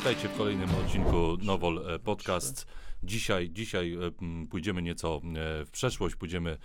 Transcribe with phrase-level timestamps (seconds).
[0.00, 2.66] witajcie w kolejnym odcinku Nowol e, Podcast.
[3.02, 6.58] Dzisiaj, dzisiaj e, pójdziemy nieco e, w przeszłość, pójdziemy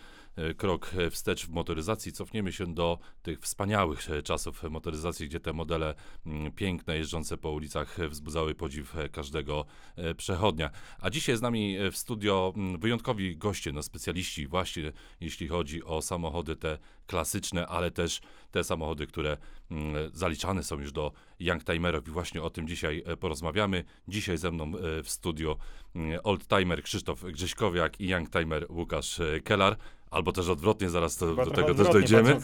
[0.58, 5.96] krok e, wstecz w motoryzacji, cofniemy się do tych wspaniałych czasów motoryzacji, gdzie te modele
[6.26, 10.70] m, piękne, jeżdżące po ulicach wzbudzały podziw każdego e, przechodnia.
[11.00, 15.84] A dzisiaj z nami e, w studio m, wyjątkowi goście, no specjaliści właśnie jeśli chodzi
[15.84, 16.78] o samochody te
[17.08, 19.38] klasyczne, ale też te samochody, które
[19.72, 23.84] mm, zaliczane są już do youngtimerów i właśnie o tym dzisiaj porozmawiamy.
[24.08, 24.72] Dzisiaj ze mną
[25.04, 25.56] w studiu
[25.96, 29.78] mm, oldtimer Krzysztof Grześkowiak i youngtimer Łukasz Kelar,
[30.12, 32.40] albo też odwrotnie, zaraz to, do tego też dojdziemy.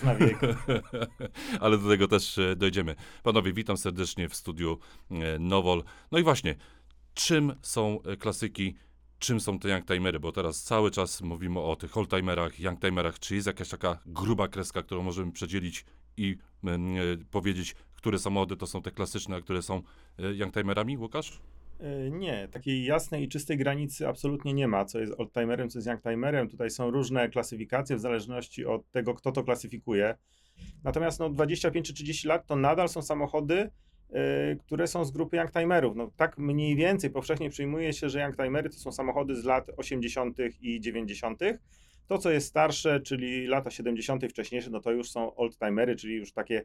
[1.59, 2.95] Ale do tego też e, dojdziemy.
[3.23, 4.79] Panowie, witam serdecznie w studiu
[5.11, 5.83] e, Nowol.
[6.11, 6.55] No i właśnie,
[7.13, 8.75] czym są e, klasyki,
[9.19, 10.19] czym są te youngtimery?
[10.19, 13.19] Bo teraz cały czas mówimy o tych oldtimerach, youngtimerach.
[13.19, 15.85] Czy jest jakaś taka gruba kreska, którą możemy przedzielić
[16.17, 16.99] i mm, e,
[17.31, 19.81] powiedzieć, które samochody to są te klasyczne, a które są
[20.17, 21.39] youngtimerami, Łukasz?
[21.81, 25.87] Y, Nie, takiej jasnej i czystej granicy absolutnie nie ma, co jest oldtimerem, co jest
[25.87, 26.49] youngtimerem.
[26.49, 30.15] Tutaj są różne klasyfikacje w zależności od tego, kto to klasyfikuje.
[30.83, 33.69] Natomiast no, 25 czy 30 lat to nadal są samochody,
[34.09, 35.95] y, które są z grupy youngtimerów.
[35.95, 40.37] No, tak mniej więcej powszechnie przyjmuje się, że youngtimery to są samochody z lat 80.
[40.61, 41.39] i 90.
[42.07, 44.23] To, co jest starsze, czyli lata 70.
[44.23, 46.63] i wcześniejsze, no to już są oldtimery, czyli już takie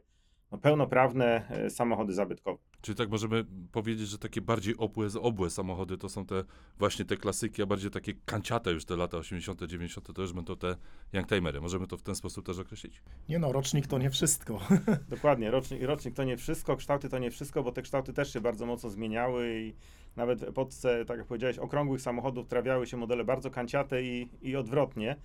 [0.51, 2.57] no, pełnoprawne y, samochody zabytkowe.
[2.81, 6.43] Czy tak możemy powiedzieć, że takie bardziej obłe, obłe samochody to są te
[6.79, 10.13] właśnie te klasyki, a bardziej takie kanciate już te lata 80., 90.
[10.13, 10.75] to już będą te
[11.13, 11.61] youngtimery.
[11.61, 13.01] Możemy to w ten sposób też określić?
[13.29, 14.59] Nie no, rocznik to nie wszystko.
[15.09, 18.41] Dokładnie, rocznik, rocznik to nie wszystko, kształty to nie wszystko, bo te kształty też się
[18.41, 19.75] bardzo mocno zmieniały i
[20.15, 24.55] nawet w epoce, tak jak powiedziałeś, okrągłych samochodów trafiały się modele bardzo kanciate i, i
[24.55, 25.15] odwrotnie.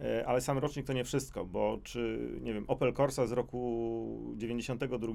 [0.00, 4.34] E, Ale sam rocznik to nie wszystko, bo czy, nie wiem, Opel Corsa z roku
[4.36, 5.12] 92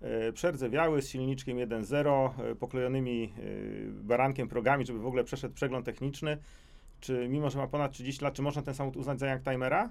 [0.00, 3.32] e, przerdzewiały z silniczkiem 1.0, e, poklejonymi
[3.88, 6.38] barankiem progami, żeby w ogóle przeszedł przegląd techniczny,
[7.00, 9.90] czy mimo, że ma ponad 30 lat, czy można ten samochód uznać za youngtimera?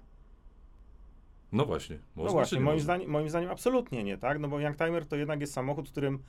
[1.52, 2.00] No właśnie.
[2.16, 4.40] Można, No właśnie, nie moim zdaniem, moim zdaniem absolutnie nie, tak?
[4.40, 6.20] No bo Youngtimer to jednak jest samochód, w którym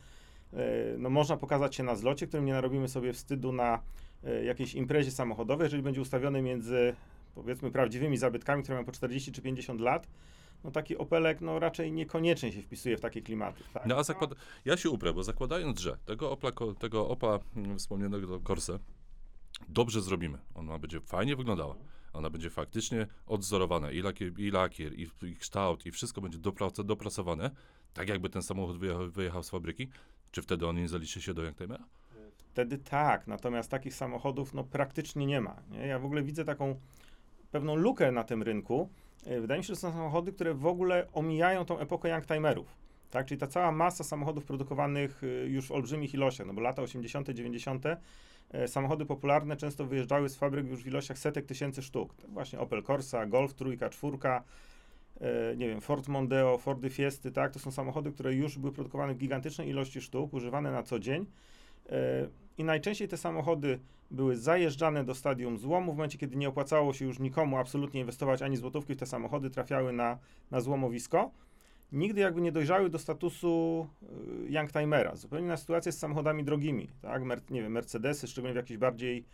[0.99, 3.83] no, można pokazać się na zlocie, którym nie narobimy sobie wstydu na
[4.44, 6.94] jakiejś imprezie samochodowej, jeżeli będzie ustawiony między
[7.34, 10.09] powiedzmy prawdziwymi zabytkami, które mają po 40 czy 50 lat,
[10.65, 13.65] no taki Opelek no raczej niekoniecznie się wpisuje w takie klimaty.
[13.72, 13.87] Tak?
[13.87, 14.31] No a zakład...
[14.65, 18.78] ja się uprę, bo zakładając, że tego Opla, tego Opa mm, wspomnianego Corsę
[19.69, 21.75] dobrze zrobimy, ona będzie fajnie wyglądała,
[22.12, 26.84] ona będzie faktycznie odzorowana i lakier, i, lakier, i, i kształt, i wszystko będzie doprac-
[26.84, 27.50] dopracowane,
[27.94, 29.88] tak jakby ten samochód wyjechał, wyjechał z fabryki,
[30.31, 31.84] czy wtedy on nie zaliczy się do Youngtimera?
[32.53, 35.62] Wtedy tak, natomiast takich samochodów no, praktycznie nie ma.
[35.71, 35.87] Nie?
[35.87, 36.81] Ja w ogóle widzę taką
[37.53, 38.89] pewną lukę na tym rynku.
[39.27, 42.67] E, Wydaje mi się, że są samochody, które w ogóle omijają tą epokę youngtimerów.
[43.11, 43.27] Tak?
[43.27, 47.31] Czyli ta cała masa samochodów produkowanych y, już w olbrzymich ilościach, no bo lata 80.,
[47.31, 47.85] 90.
[48.51, 52.15] e, samochody popularne często wyjeżdżały z fabryk już w ilościach setek tysięcy sztuk.
[52.15, 54.45] To właśnie Opel Corsa, Golf trójka, czwórka,
[55.21, 57.53] e, nie wiem, Ford Mondeo, Fordy Fiesty, tak?
[57.53, 61.27] To są samochody, które już były produkowane w gigantycznej ilości sztuk, używane na co dzień.
[62.59, 63.79] I najczęściej te samochody
[64.11, 65.93] były zajeżdżane do stadium złomu.
[65.93, 69.93] W momencie, kiedy nie opłacało się już nikomu absolutnie inwestować ani złotówki te samochody, trafiały
[69.93, 70.19] na,
[70.51, 71.31] na złomowisko.
[71.93, 73.87] Nigdy jakby nie dojrzały do statusu
[74.49, 75.17] y, youngtimera.
[75.17, 76.89] Zupełnie inna sytuacja jest z samochodami drogimi.
[77.03, 77.23] Tak?
[77.23, 79.25] Mer- nie wiem, Mercedesy, szczególnie w jakichś bardziej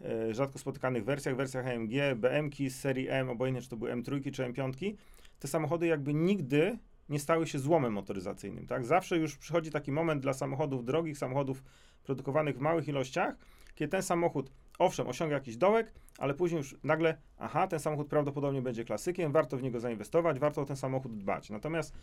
[0.00, 4.32] e, rzadko spotykanych wersjach, wersjach AMG, BM-ki z serii M, obojętnie czy to były M3
[4.32, 4.94] czy M5,
[5.38, 6.78] te samochody jakby nigdy
[7.10, 8.66] nie stały się złomem motoryzacyjnym.
[8.66, 8.84] Tak?
[8.84, 11.62] Zawsze już przychodzi taki moment dla samochodów drogich, samochodów
[12.04, 13.34] produkowanych w małych ilościach,
[13.74, 18.62] kiedy ten samochód, owszem, osiąga jakiś dołek, ale później już nagle, aha, ten samochód prawdopodobnie
[18.62, 21.50] będzie klasykiem, warto w niego zainwestować, warto o ten samochód dbać.
[21.50, 21.94] Natomiast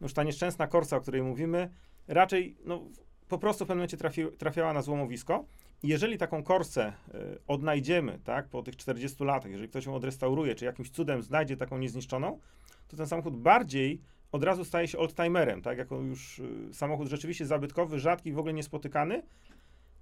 [0.00, 1.70] no już ta nieszczęsna Corsa, o której mówimy,
[2.08, 2.84] raczej no,
[3.28, 5.44] po prostu w pewnym momencie trafi, trafiała na złomowisko.
[5.82, 10.64] Jeżeli taką Corsę y, odnajdziemy, tak, po tych 40 latach, jeżeli ktoś ją odrestauruje, czy
[10.64, 12.40] jakimś cudem znajdzie taką niezniszczoną,
[12.88, 14.00] to ten samochód bardziej
[14.32, 18.54] od razu staje się oldtimerem, tak, jako już y, samochód rzeczywiście zabytkowy, rzadki, w ogóle
[18.54, 19.22] niespotykany.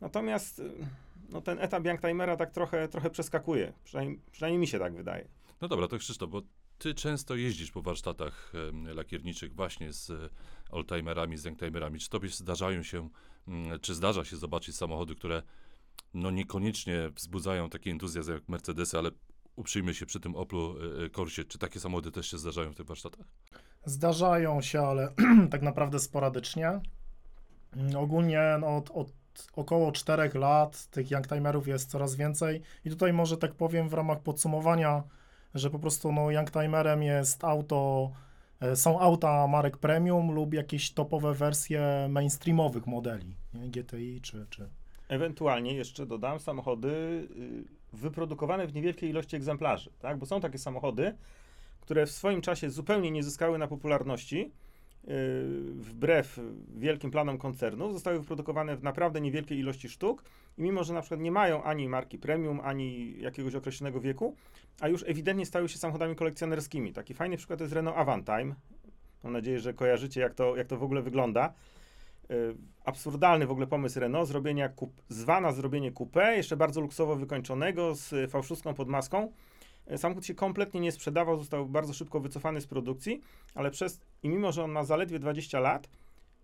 [0.01, 0.73] Natomiast y,
[1.31, 5.29] no, ten etap youngtimera tak trochę, trochę przeskakuje, przynajmniej, przynajmniej mi się tak wydaje.
[5.61, 6.43] No dobra, to Krzysztof, bo
[6.79, 8.53] ty często jeździsz po warsztatach
[8.95, 10.33] lakierniczych właśnie z
[10.71, 11.99] oldtimerami, z youngtimerami.
[11.99, 13.09] Czy tobie zdarzają się,
[13.49, 15.43] mm, czy zdarza się zobaczyć samochody, które
[16.15, 19.11] no niekoniecznie wzbudzają taki entuzjazm jak Mercedesy, ale
[19.57, 21.45] uprzyjmy się przy tym Oplu e, Corsie.
[21.45, 23.27] Czy takie samochody też się zdarzają w tych warsztatach?
[23.85, 25.09] Zdarzają się, ale
[25.51, 26.81] tak naprawdę sporadycznie.
[27.77, 29.13] Mm, Ogólnie no, od, od
[29.57, 34.21] około 4 lat tych youngtimerów jest coraz więcej i tutaj może tak powiem w ramach
[34.21, 35.03] podsumowania,
[35.55, 38.11] że po prostu no, youngtimerem jest auto
[38.61, 43.69] E, Są auta marek premium lub jakieś topowe wersje mainstreamowych modeli, nie?
[43.69, 44.69] GTI czy, czy
[45.09, 46.89] Ewentualnie jeszcze dodam samochody
[47.37, 50.19] y, wyprodukowane w niewielkiej ilości egzemplarzy, tak?
[50.19, 51.15] Bo są takie samochody,
[51.85, 54.53] które w swoim czasie zupełnie nie zyskały na popularności,
[55.05, 55.11] y,
[55.75, 56.41] wbrew
[56.77, 60.25] wielkim planom koncernów, zostały wyprodukowane w naprawdę niewielkiej ilości sztuk
[60.59, 64.37] i mimo, że na przykład nie mają ani marki premium, ani jakiegoś określonego wieku,
[64.81, 66.93] a już ewidentnie stały się samochodami kolekcjonerskimi.
[66.93, 68.55] Taki fajny przykład to jest Renault Avantime.
[69.25, 71.55] Mam nadzieję, że kojarzycie, jak to, jak to w ogóle wygląda.
[72.31, 77.95] Y, absurdalny w ogóle pomysł Renault, zrobienia kup, zwana zrobienie coupé, jeszcze bardzo luksowo wykończonego,
[77.95, 79.33] z y, fałszówką pod maską.
[79.93, 83.21] Y, Samochód się kompletnie nie sprzedawał, został bardzo szybko wycofany z produkcji,
[83.55, 85.89] ale przez, i mimo, że on ma zaledwie 20 lat,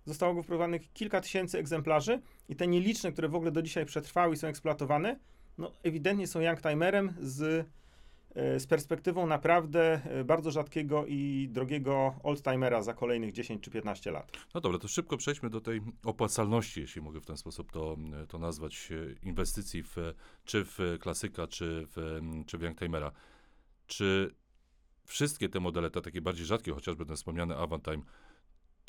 [0.07, 4.35] zostało go wprowadzonych kilka tysięcy egzemplarzy i te nieliczne, które w ogóle do dzisiaj przetrwały
[4.35, 5.19] i są eksploatowane,
[5.59, 7.67] no ewidentnie są youngtimerem z,
[8.35, 14.33] z perspektywą naprawdę y, bardzo rzadkiego i drogiego oldtimera za kolejnych 10 czy 15 lat.
[14.55, 17.97] No dobra, to szybko przejdźmy do tej opłacalności, jeśli mogę w ten sposób to,
[18.29, 19.97] to nazwać, e, inwestycji w,
[20.45, 23.13] czy w klasyka, czy w, czy w Youngtimera.
[23.87, 24.35] Czy
[25.05, 28.03] wszystkie te modele, te takie bardziej rzadkie, chociażby ten wspomniany Avantime,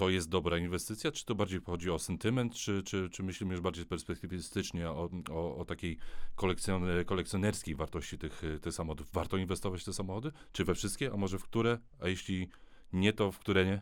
[0.02, 3.62] to jest dobra inwestycja, czy to bardziej chodzi o sentyment, czy, czy, czy myślimy już
[3.62, 5.98] bardziej perspektywistycznie o, o, o takiej
[6.36, 9.12] kolekcjon, kolekcjonerskiej wartości tych, tych samochodów?
[9.14, 10.32] Warto inwestować w te samochody?
[10.52, 11.78] Czy we wszystkie, a może w które?
[12.00, 12.50] A jeśli
[12.94, 13.82] nie, to w które nie?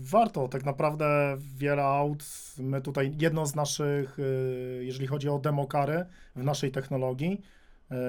[0.00, 2.24] Warto, tak naprawdę wiele aut,
[2.58, 7.42] my tutaj, jedno z naszych, y, jeżeli chodzi o demokary w naszej technologii,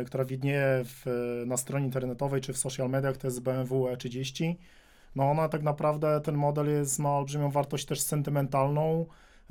[0.01, 1.06] y, która widnieje w,
[1.45, 4.56] na stronie internetowej czy w social mediach, to jest BMW E30.
[5.17, 9.05] No ona tak naprawdę, ten model jest, ma olbrzymią wartość też sentymentalną.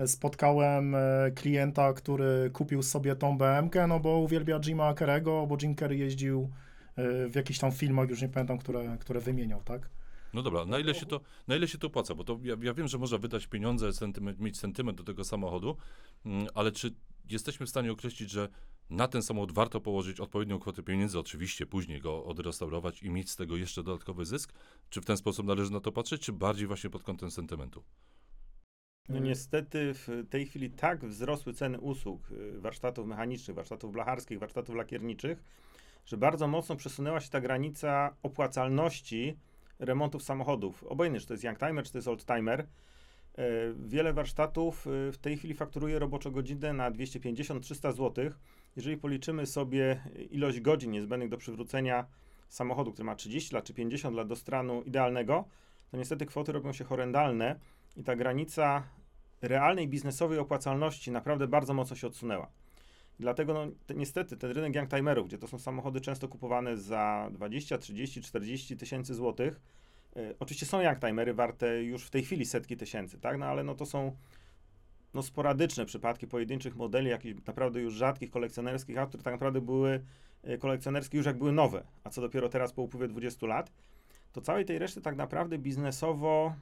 [0.06, 5.76] Spotkałem e, klienta, który kupił sobie tą BMK, no bo uwielbia Jima Carrey'ego, bo Jim
[5.76, 6.50] Carrey jeździł
[6.96, 9.90] e, w jakichś tam filmach, już nie pamiętam, które, które wymieniał, tak?
[10.34, 12.14] No dobra, na ile się to, na ile się to opłaca?
[12.14, 15.76] Bo to ja, ja wiem, że można wydać pieniądze, sentyment, mieć sentyment do tego samochodu,
[16.26, 16.94] mm, ale czy
[17.30, 18.48] jesteśmy w stanie określić, że
[18.90, 23.36] na ten samochód warto położyć odpowiednią kwotę pieniędzy, oczywiście później go odrestaurować i mieć z
[23.36, 24.52] tego jeszcze dodatkowy zysk?
[24.90, 27.84] Czy w ten sposób należy na to patrzeć, czy bardziej właśnie pod kątem sentymentu?
[29.08, 34.74] No niestety w tej chwili tak wzrosły ceny usług y, warsztatów mechanicznych, warsztatów blacharskich, warsztatów
[34.74, 35.42] lakierniczych,
[36.06, 39.38] że bardzo mocno przesunęła się ta granica opłacalności
[39.78, 40.84] remontów samochodów.
[40.84, 42.60] Obojętnie, czy to jest youngtimer, czy to jest oldtimer.
[42.60, 42.66] Y,
[43.76, 48.30] Wiele warsztatów y, w tej chwili fakturuje roboczo godzinę na 250-300 zł.
[48.76, 50.00] Jeżeli policzymy sobie
[50.30, 52.06] ilość godzin niezbędnych do przywrócenia
[52.48, 55.44] samochodu, który ma 30 lat czy 50 lat do stanu idealnego,
[55.90, 57.60] to niestety kwoty robią się horrendalne
[57.96, 58.82] i ta granica
[59.42, 62.50] realnej biznesowej opłacalności naprawdę bardzo mocno się odsunęła.
[63.20, 67.78] Dlatego no, te, niestety ten rynek youngtimerów, gdzie to są samochody często kupowane za 20,
[67.78, 69.60] 30, 40 tysięcy złotych,
[70.40, 73.38] oczywiście są youngtimery warte już w tej chwili setki tysięcy, tak?
[73.38, 74.16] No ale no to są
[75.14, 80.04] no, sporadyczne przypadki pojedynczych modeli, jakichś naprawdę już rzadkich kolekcjonerskich aut, które tak naprawdę były
[80.48, 83.72] y, kolekcjonerskie już jak były nowe, a co dopiero teraz po upływie 20 lat,
[84.32, 86.54] to całej tej reszty tak naprawdę biznesowo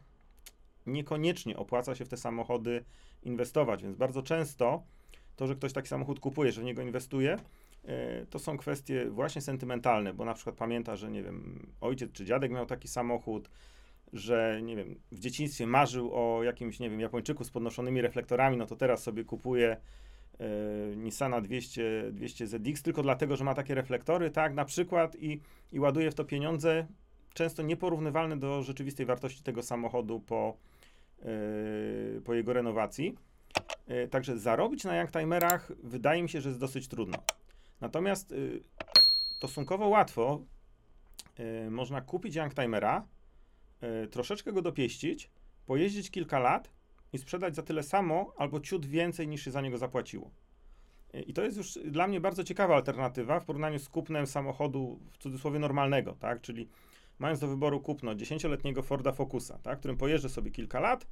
[0.86, 2.84] niekoniecznie opłaca się w te samochody
[3.22, 4.82] inwestować, więc bardzo często
[5.36, 7.38] to, że ktoś taki samochód kupuje, że w niego inwestuje, e,
[8.30, 12.52] to są kwestie właśnie sentymentalne, bo na przykład pamięta, że nie wiem, ojciec czy dziadek
[12.52, 13.50] miał taki samochód,
[14.12, 18.66] że nie wiem, w dzieciństwie marzył o jakimś, nie wiem, Japończyku z podnoszonymi reflektorami, no
[18.66, 19.76] to teraz sobie kupuje
[20.38, 20.46] e,
[20.96, 25.40] Nissana 200, 200 ZX tylko dlatego, że ma takie reflektory, tak, na przykład i,
[25.72, 26.86] i ładuje w to pieniądze,
[27.34, 30.56] często nieporównywalne do rzeczywistej wartości tego samochodu po,
[31.22, 31.24] e,
[32.24, 33.14] po jego renowacji.
[33.86, 37.18] E, Także zarobić na youngtimerach wydaje mi się, że jest dosyć trudno.
[37.84, 38.62] Natomiast y,
[39.36, 40.40] stosunkowo łatwo
[41.66, 43.06] y, można kupić youngtimera,
[44.04, 45.30] y, troszeczkę go dopieścić,
[45.66, 46.70] pojeździć kilka lat
[47.12, 50.30] i sprzedać za tyle samo albo ciut więcej niż się za niego zapłaciło.
[51.14, 55.00] Y, I to jest już dla mnie bardzo ciekawa alternatywa w porównaniu z kupnem samochodu
[55.12, 56.40] w cudzysłowie normalnego, tak?
[56.40, 56.68] Czyli
[57.18, 59.78] mając do wyboru kupno 10-letniego Forda Focusa, tak?
[59.78, 61.06] którym pojeżdżę sobie kilka lat,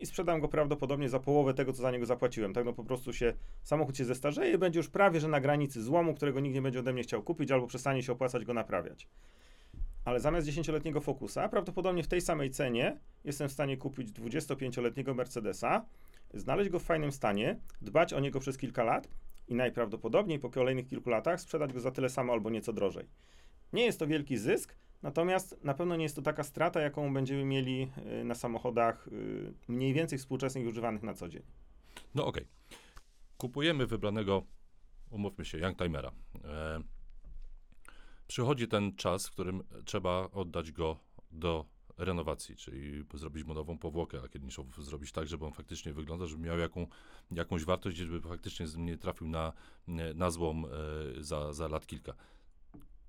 [0.00, 2.52] i sprzedam go prawdopodobnie za połowę tego, co za niego zapłaciłem.
[2.52, 5.82] Tak, no po prostu się, samochód się zestarzeje i będzie już prawie, że na granicy
[5.82, 9.08] złomu, którego nikt nie będzie ode mnie chciał kupić, albo przestanie się opłacać go naprawiać.
[10.04, 15.84] Ale zamiast 10-letniego Focusa, prawdopodobnie w tej samej cenie jestem w stanie kupić 25-letniego Mercedesa,
[16.34, 19.08] znaleźć go w fajnym stanie, dbać o niego przez kilka lat
[19.48, 23.08] i najprawdopodobniej po kolejnych kilku latach sprzedać go za tyle samo albo nieco drożej.
[23.72, 27.44] Nie jest to wielki zysk, Natomiast na pewno nie jest to taka strata, jaką będziemy
[27.44, 27.90] mieli
[28.20, 31.42] y, na samochodach y, mniej więcej współczesnych używanych na co dzień.
[32.14, 32.46] No okej.
[33.36, 34.42] Kupujemy wybranego,
[35.10, 36.12] umówmy się, Youngtimera.
[36.44, 36.82] E,
[38.26, 40.96] przychodzi ten czas, w którym trzeba oddać go
[41.30, 41.64] do
[41.98, 46.58] renowacji, czyli zrobić mu nową powłokę lakierniczą, zrobić tak, żeby on faktycznie wyglądał, żeby miał
[46.58, 46.86] jaką,
[47.30, 49.52] jakąś wartość, żeby faktycznie nie trafił na,
[50.14, 50.68] na złom e,
[51.22, 52.14] za, za lat kilka.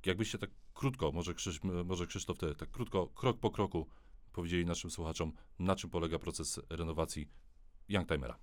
[0.05, 3.87] Jakbyście tak krótko, może, Krzysz, może Krzysztof, te, tak krótko, krok po kroku
[4.33, 7.29] powiedzieli naszym słuchaczom, na czym polega proces renowacji
[7.89, 8.37] Youngtimera.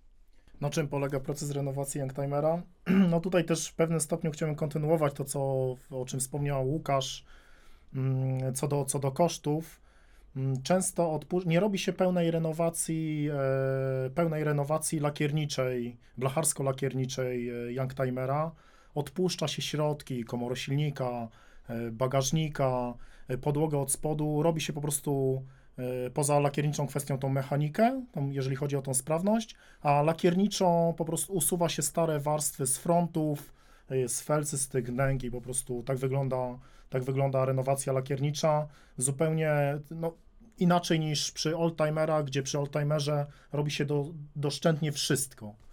[0.61, 2.63] Na czym polega proces renowacji Youngtimera?
[3.11, 5.41] No tutaj też w pewnym stopniu chciałbym kontynuować to, co,
[5.91, 7.25] o czym wspomniał Łukasz,
[7.95, 9.81] mm, co do, co do kosztów.
[10.37, 13.29] Mm, często nie robi się pełnej renowacji,
[14.07, 18.53] e, pełnej renowacji lakierniczej, blacharsko-lakierniczej e, Youngtimera.
[18.95, 21.29] Odpuszcza się środki, komory silnika,
[21.93, 22.95] bagażnika,
[23.29, 24.43] e, podłogę od spodu.
[24.43, 25.43] Robi się po prostu
[25.79, 31.33] e, poza lakierniczą kwestią tą mechanikę, jeżeli chodzi o tą sprawność, a lakierniczą po prostu
[31.33, 33.55] usuwa się stare warstwy z frontów,
[33.89, 36.59] e, z felcy, z tych gnęgi, po prostu tak wygląda,
[36.91, 38.67] tak wygląda renowacja lakiernicza.
[38.97, 39.51] Zupełnie,
[39.91, 40.13] no,
[40.59, 44.05] inaczej niż przy oldtimerach, gdzie przy oldtimerze robi się do,
[44.37, 45.66] doszczętnie wszystko.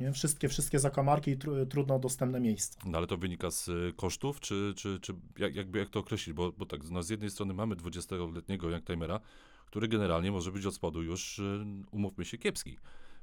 [0.00, 0.12] Nie?
[0.12, 2.80] Wszystkie, wszystkie zakamarki i tr trudno dostępne miejsca.
[2.86, 6.36] No ale to wynika z y, kosztów, czy, czy, czy jak, jakby jak to określić?
[6.36, 9.20] Bo, bo tak, no z jednej strony mamy 20-letniego youngtimera,
[9.66, 12.78] który generalnie może być od spodu już, y, umówmy się, kiepski.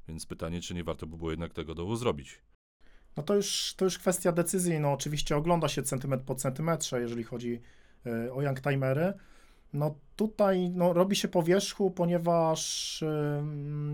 [0.08, 2.42] Więc pytanie, czy nie warto by było jednak tego dołu zrobić?
[3.18, 4.80] No to już, to już kwestia decyzji.
[4.80, 7.62] No oczywiście ogląda się centymetr po centymetrze, jeżeli chodzi
[8.08, 9.14] y, o youngtimery.
[9.74, 13.04] No tutaj no, robi się po wierzchu, ponieważ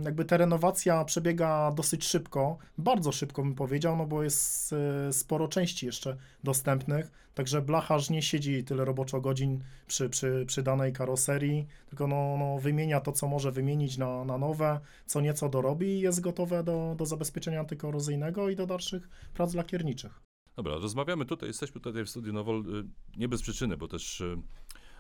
[0.04, 5.48] jakby ta renowacja przebiega dosyć szybko, bardzo szybko bym powiedział, no bo jest yy, sporo
[5.48, 11.68] części jeszcze dostępnych, także blacharz nie siedzi tyle roboczo godzin przy, przy, przy danej karoserii,
[11.90, 16.00] tylko no, no, wymienia to, co może wymienić na, na nowe, co nieco dorobi i
[16.00, 20.22] jest gotowe do, do zabezpieczenia antykorozyjnego i do dalszych prac lakierniczych.
[20.56, 22.84] Dobra, rozmawiamy tutaj, jesteśmy tutaj w studiu Nowol y,
[23.18, 24.38] nie bez przyczyny, bo też y,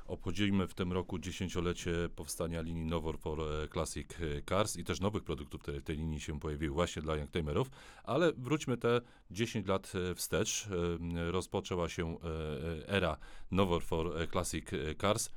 [0.05, 4.07] Obchodzimy w tym roku dziesięciolecie powstania linii Nowor for e, Classic
[4.49, 7.69] Cars i też nowych produktów, które w tej linii się pojawiły właśnie dla youngtimerów,
[8.03, 10.67] ale wróćmy te 10 lat e, wstecz.
[10.67, 12.17] E, rozpoczęła się
[12.87, 13.17] era
[13.51, 14.65] Nowor for Classic
[15.01, 15.29] Cars.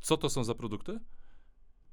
[0.00, 1.00] Co to są za produkty?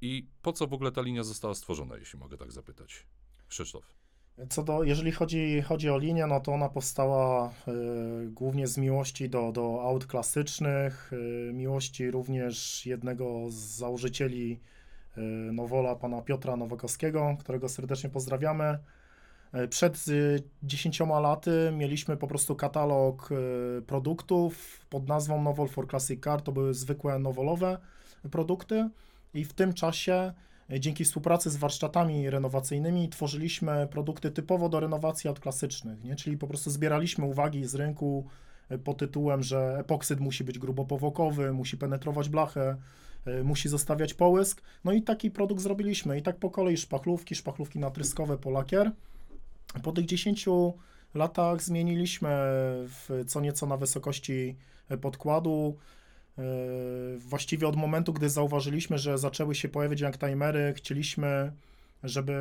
[0.01, 3.07] I po co w ogóle ta linia została stworzona, jeśli mogę tak zapytać?
[3.47, 4.04] Krzysztof.
[4.49, 9.29] Co do, jeżeli chodzi, chodzi o linię, no to ona powstała y, głównie z miłości
[9.29, 14.59] do, do aut klasycznych, y, miłości również jednego z założycieli
[15.17, 18.79] y, Nowola, pana Piotra Nowakowskiego, którego serdecznie pozdrawiamy.
[19.69, 20.05] Przed
[20.63, 23.29] dziesięcioma laty mieliśmy po prostu katalog
[23.87, 26.41] produktów pod nazwą Novol for Classic Car.
[26.41, 27.77] To były zwykłe nowolowe
[28.31, 28.89] produkty
[29.33, 30.33] i w tym czasie
[30.69, 36.15] Dzięki współpracy z warsztatami renowacyjnymi tworzyliśmy produkty typowo do renowacji aut klasycznych, nie?
[36.15, 38.27] czyli po prostu zbieraliśmy uwagi z rynku
[38.69, 42.77] e, pod tytułem, że epoksyd musi być grubopowokowy, musi penetrować blachę,
[43.25, 44.61] e, musi zostawiać połysk.
[44.83, 46.17] No i taki produkt zrobiliśmy.
[46.17, 48.91] I tak po kolei szpachlówki, szpachlówki natryskowe po lakier.
[49.83, 50.45] Po tych 10
[51.13, 52.27] latach zmieniliśmy
[52.87, 54.55] w co nieco na wysokości
[55.01, 55.77] podkładu.
[56.37, 56.41] E,
[57.17, 61.51] właściwie od momentu, gdy zauważyliśmy, że zaczęły się pojawiać youngtimery, chcieliśmy,
[62.03, 62.33] żeby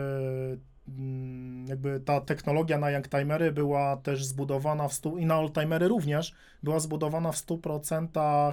[0.88, 6.34] mm, jakby ta technologia na youngtimery była też zbudowana w stu, i na oldtimery również,
[6.62, 8.52] była zbudowana w 100%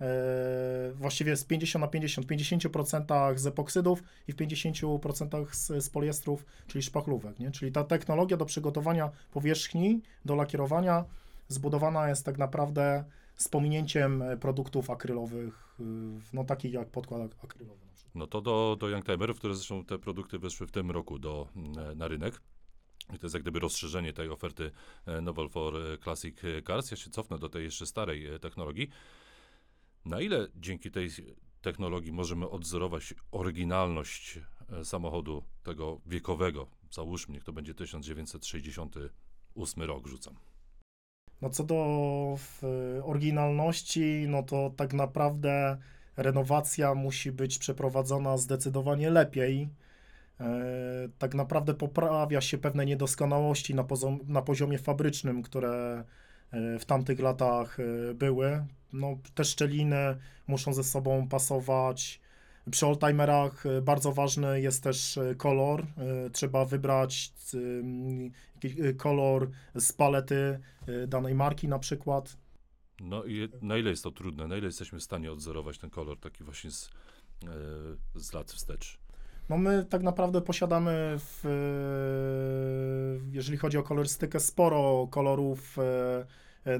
[0.00, 6.46] e, właściwie z 50 na 50, 50% z epoksydów i w 50% z, z poliestrów,
[6.66, 7.50] czyli szpachlówek, nie?
[7.50, 11.04] Czyli ta technologia do przygotowania powierzchni, do lakierowania
[11.48, 13.04] zbudowana jest tak naprawdę
[13.36, 15.84] z pominięciem e, produktów akrylowych, y,
[16.32, 17.86] no takich jak podkład akrylowy.
[18.14, 21.94] No to do, do Youngtimerów, które zresztą te produkty weszły w tym roku do, e,
[21.94, 22.40] na rynek.
[23.14, 24.70] I to jest jak gdyby rozszerzenie tej oferty
[25.06, 26.90] e, Novel for Classic Cars.
[26.90, 28.90] Ja się cofnę do tej jeszcze starej technologii.
[30.04, 31.10] Na ile dzięki tej
[31.62, 34.38] technologii możemy odzorować oryginalność
[34.84, 36.66] samochodu tego wiekowego?
[36.90, 40.34] Załóżmy, niech to będzie 1968 rok, rzucam.
[41.42, 42.36] No co do
[43.02, 45.76] oryginalności, no to tak naprawdę
[46.16, 49.68] renowacja musi być przeprowadzona zdecydowanie lepiej.
[50.40, 50.48] E,
[51.18, 53.86] tak naprawdę poprawia się pewne niedoskonałości na,
[54.26, 56.04] na poziomie fabrycznym, które
[56.50, 58.66] e, w tamtych latach e, były.
[58.92, 60.16] No, te szczeliny
[60.46, 62.20] muszą ze sobą pasować.
[62.70, 65.86] Przy oldtimerach bardzo ważny jest też kolor.
[66.32, 67.32] Trzeba wybrać
[68.96, 70.60] kolor z palety
[71.08, 72.36] danej marki na przykład.
[73.00, 74.46] No i na ile jest to trudne?
[74.46, 76.90] Na ile jesteśmy w stanie odzorować ten kolor taki właśnie z,
[78.14, 78.98] z lat wstecz?
[79.48, 81.44] No my tak naprawdę posiadamy, w,
[83.30, 85.76] jeżeli chodzi o kolorystykę, sporo kolorów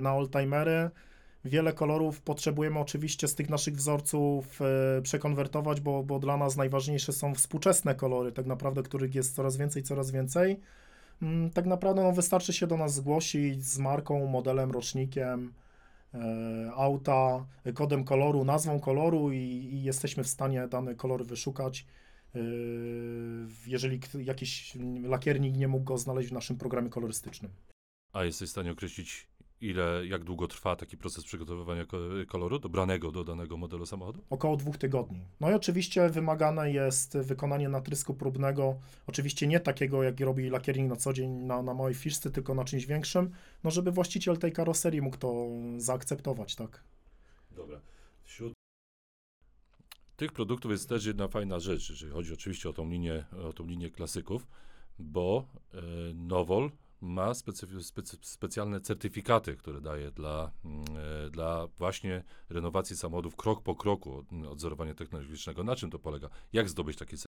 [0.01, 0.91] na oldtimery,
[1.47, 7.13] wiele kolorów potrzebujemy oczywiście z tych naszych wzorców e, przekonwertować, bo, bo dla nas najważniejsze
[7.13, 10.61] są współczesne kolory, tak naprawdę, których jest coraz więcej, coraz więcej.
[11.23, 15.53] Mm, Tak naprawdę no, wystarczy się do nas zgłosić z marką, modelem, rocznikiem
[16.15, 19.39] e, auta, kodem koloru, nazwą koloru i,
[19.73, 21.87] i jesteśmy w stanie dany kolor wyszukać.
[22.35, 22.39] e,
[23.67, 27.51] Jeżeli jakiś lakiernik nie mógł go znaleźć w naszym programie kolorystycznym.
[28.13, 29.27] A jesteś w stanie określić,
[29.61, 31.99] ile, jak długo trwa taki proces przygotowywania ko-
[32.29, 34.25] koloru dobranego do danego modelu samochodu?
[34.31, 35.21] Około dwóch tygodni.
[35.41, 40.97] No i oczywiście wymagane jest wykonanie natrysku próbnego, oczywiście nie takiego, jak robi lakiernik na
[40.97, 43.31] co dzień na, na małej fiszce, tylko na czymś większym,
[43.65, 45.47] no żeby właściciel tej karoserii mógł to
[45.77, 46.85] zaakceptować, tak.
[47.51, 47.81] Dobra.
[48.25, 48.53] Wśród
[50.17, 53.67] tych produktów jest też jedna fajna rzecz, jeżeli chodzi oczywiście o tą linię, o tą
[53.67, 54.47] linię klasyków,
[54.99, 55.81] bo e,
[56.15, 60.85] Nowol ma specyf- specy- specjalne certyfikaty, które daje dla, mm,
[61.27, 65.65] e, dla właśnie renowacji samochodów krok po kroku od odzorowania technologicznego.
[65.65, 66.29] Na czym to polega?
[66.53, 67.27] Jak zdobyć taki certyfikat?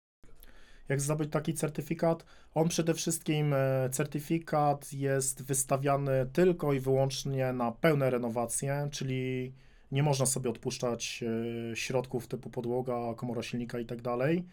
[0.88, 2.24] Jak zdobyć taki certyfikat?
[2.54, 9.52] On przede wszystkim, e, certyfikat jest wystawiany tylko i wyłącznie na pełne renowacje, czyli
[9.92, 11.24] nie można sobie odpuszczać
[11.72, 14.44] e, środków typu podłoga, komora silnika i tak dalej.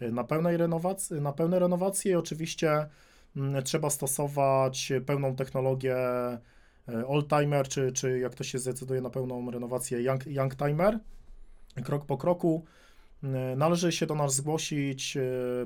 [0.00, 2.88] Na pełnej renowacji, na pełne renowacje i oczywiście mm,
[3.64, 6.40] trzeba stosować pełną technologię e,
[7.06, 10.98] old-timer, czy, czy jak to się zdecyduje na pełną renowację young, young timer,
[11.84, 12.64] krok po kroku.
[13.24, 15.22] E, Należy się do nas zgłosić, e,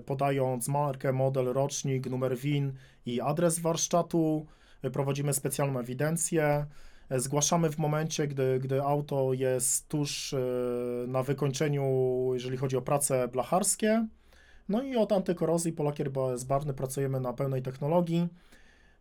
[0.07, 2.73] podając markę, model, rocznik, numer WIN
[3.07, 4.47] i adres warsztatu.
[4.93, 6.67] Prowadzimy specjalną ewidencję.
[7.09, 10.35] E, Zgłaszamy w momencie, gdy, gdy auto jest tuż
[11.09, 11.85] na wykończeniu,
[12.35, 14.07] jeżeli chodzi o prace blacharskie.
[14.69, 18.29] No i od antykorozji po lakier bezbarwny pracujemy na pełnej technologii.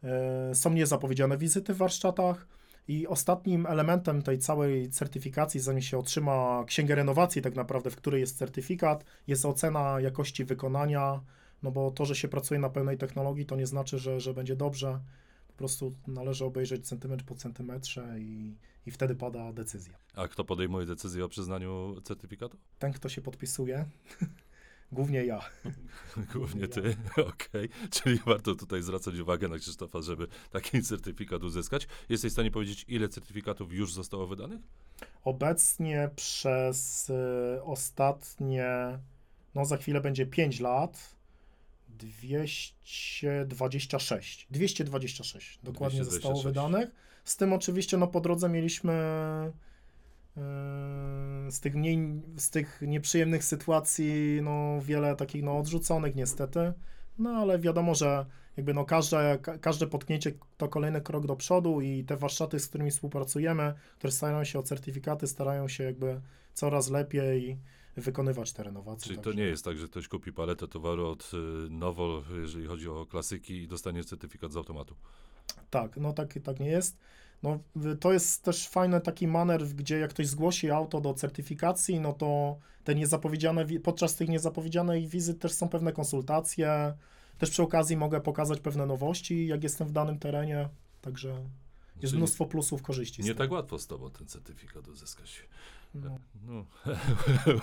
[0.04, 2.48] E, Są niezapowiedziane wizyty w warsztatach.
[2.88, 8.22] I ostatnim elementem tej całej certyfikacji, zanim się otrzyma księgę renowacji, tak naprawdę, w której
[8.22, 11.22] jest certyfikat, jest ocena jakości wykonania.
[11.64, 14.56] No bo to, że się pracuje na pełnej technologii, to nie znaczy, że, że będzie
[14.56, 15.00] dobrze.
[15.48, 19.94] Po prostu należy obejrzeć centymetr po centymetrze i, i wtedy pada decyzja.
[20.16, 22.58] A kto podejmuje decyzję o przyznaniu certyfikatu?
[22.80, 23.86] Ten, kto się podpisuje,
[24.94, 25.42] głównie ja.
[26.34, 26.96] Głównie ty,
[27.34, 27.70] okej.
[27.92, 31.88] Czyli warto tutaj zwracać uwagę na Krzysztofa, żeby taki certyfikat uzyskać.
[32.10, 34.62] Jesteś w stanie powiedzieć, ile certyfikatów już zostało wydanych?
[35.24, 37.14] Obecnie przez y,
[37.64, 39.00] ostatnie,
[39.56, 41.16] no za chwilę będzie 5 lat,
[41.90, 44.48] 226.
[44.50, 46.46] 226 dokładnie zostało 226.
[46.46, 46.90] wydanych.
[47.24, 48.94] Z tym oczywiście no po drodze mieliśmy
[51.50, 56.74] z tych mniej, z tych nieprzyjemnych sytuacji no wiele takich no odrzuconych niestety.
[57.18, 58.26] No ale wiadomo, że
[58.58, 62.68] jakby no każde, ka- każde potknięcie to kolejny krok do przodu i te warsztaty, z
[62.68, 66.22] którymi współpracujemy, które starają się o certyfikaty, starają się jakby
[66.54, 67.58] coraz lepiej
[67.98, 69.04] wykonywać te renowacje.
[69.04, 72.66] Czyli to także- nie jest tak, że ktoś kupi paletę towaru od y, Nowol, jeżeli
[72.68, 74.96] chodzi o klasyki i dostanie certyfikat z automatu.
[75.70, 76.98] Tak, no tak, tak nie jest.
[77.44, 77.60] No,
[78.00, 82.58] to jest też fajny taki manewr, gdzie jak ktoś zgłosi auto do certyfikacji, no to
[82.84, 86.94] te niezapowiedziane, wi- podczas tych niezapowiedzianych wizyt też są pewne konsultacje.
[87.38, 90.70] Też przy okazji mogę pokazać pewne nowości, jak jestem w danym terenie.
[91.02, 93.24] Także jest Czyli mnóstwo plusów, korzyści.
[93.24, 95.44] Nie tak łatwo z tobą ten certyfikat uzyskać.
[95.94, 96.20] No.
[96.46, 96.66] No,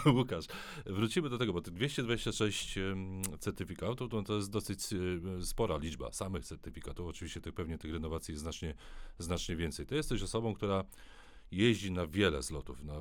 [0.16, 0.44] Łukasz,
[0.86, 4.96] wrócimy do tego, bo te 226 em, certyfikatów to, to jest dosyć e,
[5.42, 7.06] spora liczba samych certyfikatów.
[7.06, 8.74] Oczywiście tych pewnie tych renowacji jest znacznie,
[9.18, 9.86] znacznie więcej.
[9.86, 10.84] Ty jesteś osobą, która
[11.50, 12.94] jeździ na wiele zlotów, na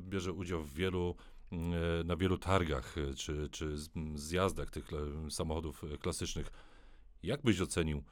[0.00, 1.14] bierze udział w wielu,
[1.52, 1.56] e,
[2.04, 3.76] na wielu targach e, czy, czy
[4.14, 4.90] zjazdach tych
[5.30, 6.50] samochodów e, klasycznych.
[7.22, 8.02] Jak byś ocenił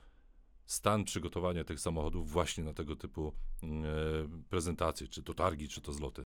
[0.66, 3.32] stan przygotowania tych samochodów właśnie na tego typu
[4.48, 6.22] prezentacje, czy to targi, czy to zloty?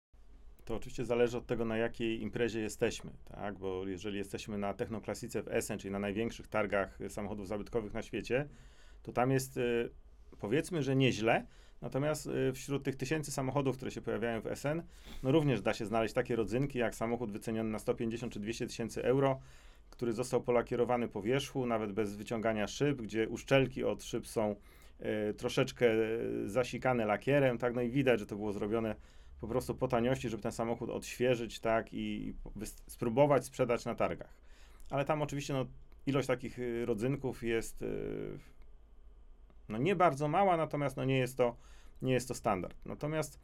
[0.73, 3.59] To oczywiście zależy od tego, na jakiej imprezie jesteśmy, tak?
[3.59, 8.49] Bo jeżeli jesteśmy na Technoklasice w Essen, czyli na największych targach samochodów zabytkowych na świecie,
[9.03, 9.91] to tam jest y,
[10.41, 11.47] powiedzmy, że nieźle,
[11.83, 14.83] natomiast y, wśród tych tysięcy samochodów, które się pojawiają w Essen,
[15.23, 19.05] no również da się znaleźć takie rodzynki, jak samochód wyceniony na 150 czy 200 tysięcy
[19.05, 19.41] euro,
[19.91, 24.57] który został polakierowany po wierzchu, nawet bez wyciągania szyb, gdzie uszczelki od szyb są
[25.31, 27.75] y, troszeczkę y, zasikane lakierem, tak?
[27.75, 28.95] No i widać, że to było zrobione
[29.43, 32.35] po prostu po taniości, żeby ten samochód odświeżyć, tak, i
[32.87, 34.35] spróbować sprzedać na targach.
[34.91, 35.67] Ale tam oczywiście no,
[36.07, 38.39] ilość takich y, rodzynków jest y,
[39.69, 41.57] no, nie bardzo mała, natomiast no, nie, jest to,
[42.03, 42.77] nie jest to standard.
[42.87, 43.39] Natomiast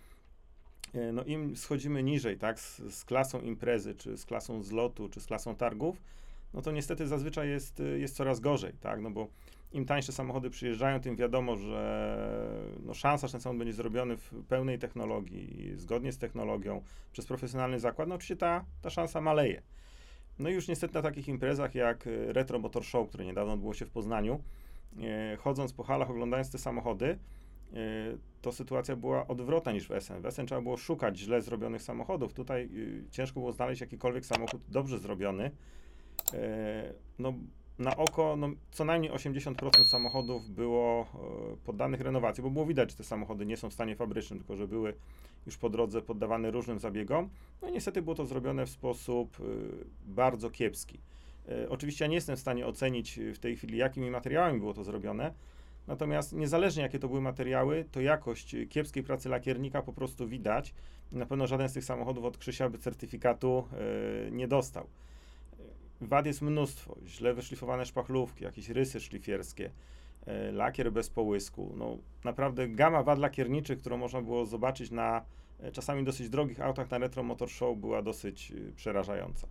[0.94, 5.20] y, no, im schodzimy niżej, tak, z, z klasą imprezy, czy z klasą zlotu, czy
[5.20, 6.02] z klasą targów,
[6.54, 9.28] no to niestety zazwyczaj jest, jest coraz gorzej, tak, no bo
[9.72, 14.32] im tańsze samochody przyjeżdżają, tym wiadomo, że no, szansa, że ten samochód będzie zrobiony w
[14.48, 19.62] pełnej technologii, zgodnie z technologią, przez profesjonalny zakład, no oczywiście ta, ta szansa maleje.
[20.38, 23.74] No i już niestety na takich imprezach jak e, Retro Motor Show, które niedawno odbyło
[23.74, 24.40] się w Poznaniu,
[25.00, 27.78] e, chodząc po halach, oglądając te samochody, e,
[28.42, 30.22] to sytuacja była odwrotna niż w SN.
[30.22, 32.32] W SN trzeba było szukać źle zrobionych samochodów.
[32.32, 35.50] Tutaj e, ciężko było znaleźć jakikolwiek samochód dobrze zrobiony.
[36.34, 37.34] E, no,
[37.78, 41.06] na oko no, co najmniej 80% samochodów było
[41.54, 44.56] e, poddanych renowacji, bo było widać, że te samochody nie są w stanie fabrycznym, tylko
[44.56, 44.94] że były
[45.46, 47.28] już po drodze poddawane różnym zabiegom.
[47.62, 49.44] No i niestety było to zrobione w sposób e,
[50.06, 50.98] bardzo kiepski.
[51.48, 54.74] E, Oczywiście ja nie jestem w stanie ocenić e, w tej chwili, jakimi materiałami było
[54.74, 55.32] to zrobione,
[55.86, 60.74] natomiast niezależnie jakie to były materiały, to jakość e, kiepskiej pracy lakiernika po prostu widać.
[61.12, 63.64] Na pewno żaden z tych samochodów od Krzysia by certyfikatu
[64.26, 64.86] e, nie dostał.
[66.00, 66.96] Wad jest mnóstwo.
[67.06, 69.70] Źle wyszlifowane szpachlówki, jakieś rysy szlifierskie,
[70.26, 71.72] e, lakier bez połysku.
[71.76, 75.24] No, naprawdę gama wad lakierniczych, którą można było zobaczyć na
[75.60, 79.46] e, czasami dosyć drogich autach na Retro Motor Show była dosyć e, przerażająca.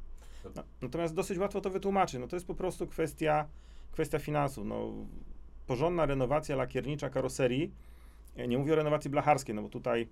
[0.55, 2.19] Na, natomiast dosyć łatwo to wytłumaczyć.
[2.19, 3.47] No, to jest po prostu kwestia,
[3.91, 4.65] kwestia finansów.
[4.65, 4.93] No,
[5.67, 7.71] porządna renowacja lakiernicza karoserii,
[8.47, 10.07] nie mówię o renowacji blacharskiej, no bo tutaj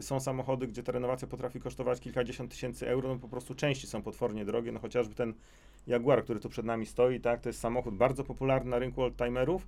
[0.00, 4.02] są samochody, gdzie ta renowacja potrafi kosztować kilkadziesiąt tysięcy euro, no po prostu części są
[4.02, 5.34] potwornie drogie, no chociażby ten
[5.86, 9.66] Jaguar, który tu przed nami stoi, tak, to jest samochód bardzo popularny na rynku oldtimerów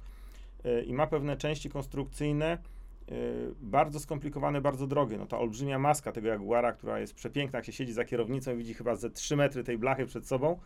[0.64, 3.14] e, i ma pewne części konstrukcyjne, e,
[3.60, 5.18] bardzo skomplikowane, bardzo drogie.
[5.18, 8.56] No ta olbrzymia maska tego Jaguara, która jest przepiękna, jak się siedzi za kierownicą i
[8.56, 10.58] widzi chyba ze 3 metry tej blachy przed sobą,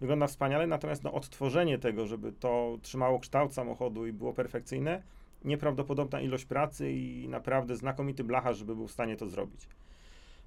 [0.00, 5.02] wygląda wspaniale, natomiast no, odtworzenie tego, żeby to trzymało kształt samochodu i było perfekcyjne,
[5.44, 9.68] nieprawdopodobna ilość pracy i naprawdę znakomity blacharz, żeby był w stanie to zrobić.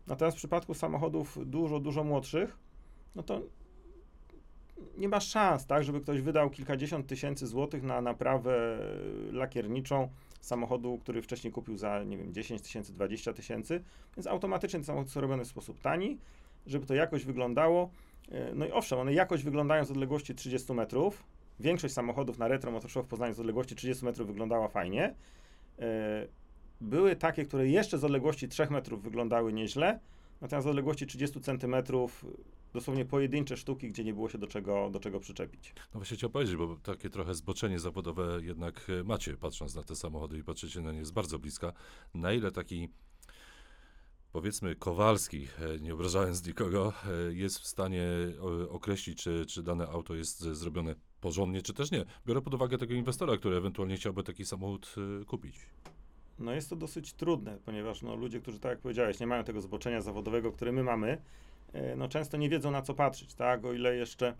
[0.07, 2.57] Natomiast w przypadku samochodów dużo, dużo młodszych,
[3.15, 3.41] no to
[4.97, 8.77] nie ma szans, tak, żeby ktoś wydał kilkadziesiąt tysięcy złotych na naprawę
[9.31, 10.09] lakierniczą
[10.41, 13.83] samochodu, który wcześniej kupił za, nie wiem, 10 tysięcy, 20 tysięcy,
[14.17, 16.17] więc automatycznie ten samochód jest robiony w sposób tani,
[16.67, 17.89] żeby to jakoś wyglądało.
[18.53, 21.23] No i owszem, one jakoś wyglądają z odległości 30 metrów.
[21.59, 25.15] Większość samochodów na retro Motor w Poznaniu z odległości 30 metrów wyglądała fajnie.
[25.79, 26.27] E,
[26.81, 29.99] Były takie, które jeszcze z odległości 3 metrów wyglądały nieźle,
[30.41, 32.25] natomiast z odległości 30 centymetrów
[32.73, 35.73] dosłownie pojedyncze sztuki, gdzie nie było się do czego, do czego przyczepić.
[35.93, 40.37] No właśnie chciałem powiedzieć, bo takie trochę zboczenie zawodowe jednak macie, patrząc na te samochody
[40.37, 41.73] i patrzycie na nie z bardzo bliska.
[42.13, 42.89] Na ile taki,
[44.35, 46.93] powiedzmy, Kowalski, e, nie obrażając nikogo,
[47.29, 48.03] e, jest w stanie
[48.69, 52.05] określić, czy, czy dane auto jest zrobione porządnie, czy też nie.
[52.25, 55.59] Biorę pod uwagę tego inwestora, który ewentualnie chciałby taki samochód e, kupić.
[56.39, 59.61] No jest to dosyć trudne, ponieważ no, ludzie, którzy tak jak powiedziałeś, nie mają tego
[59.61, 61.21] zboczenia zawodowego, które my mamy,
[61.97, 64.35] no często nie wiedzą na co patrzeć, tak, o ile jeszcze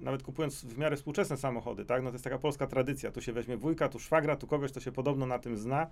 [0.00, 3.32] nawet kupując w miarę współczesne samochody, tak, no to jest taka polska tradycja, tu się
[3.32, 5.86] weźmie wujka, tu szwagra, tu kogoś, kto się podobno na tym zna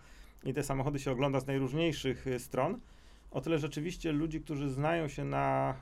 [0.44, 2.80] i te samochody się ogląda z najróżniejszych stron,
[3.30, 5.74] o tyle rzeczywiście ludzi, którzy znają się na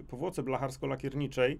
[0.00, 1.58] e, powłoce blacharsko-lakierniczej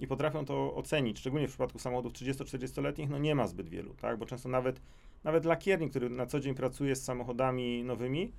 [0.00, 4.18] i potrafią to ocenić, szczególnie w przypadku samochodów 30-40-letnich, no nie ma zbyt wielu, tak,
[4.18, 4.80] bo często nawet
[5.24, 8.32] nawet lakiernik, który na co dzień pracuje z samochodami nowymi,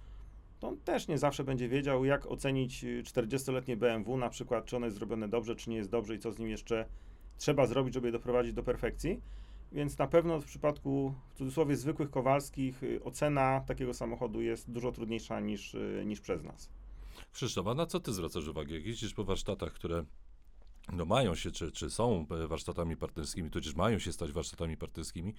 [0.59, 4.75] to on też nie zawsze będzie wiedział, jak ocenić y, 40-letnie BMW, na przykład, czy
[4.75, 6.85] ono jest zrobione dobrze, czy nie jest dobrze i co z nim jeszcze
[7.37, 9.21] trzeba zrobić, żeby je doprowadzić do perfekcji.
[9.73, 14.91] Więc na pewno w przypadku, w cudzysłowie, zwykłych Kowalskich y, ocena takiego samochodu jest dużo
[14.91, 16.69] trudniejsza niż, y, niż przez nas.
[17.33, 18.75] Krzysztof, a na co ty zwracasz uwagę?
[18.75, 20.05] Jak jeździsz po warsztatach, które
[20.91, 25.33] no mają się, czy, czy są e, warsztatami partnerskimi, tudzież mają się stać warsztatami partnerskimi,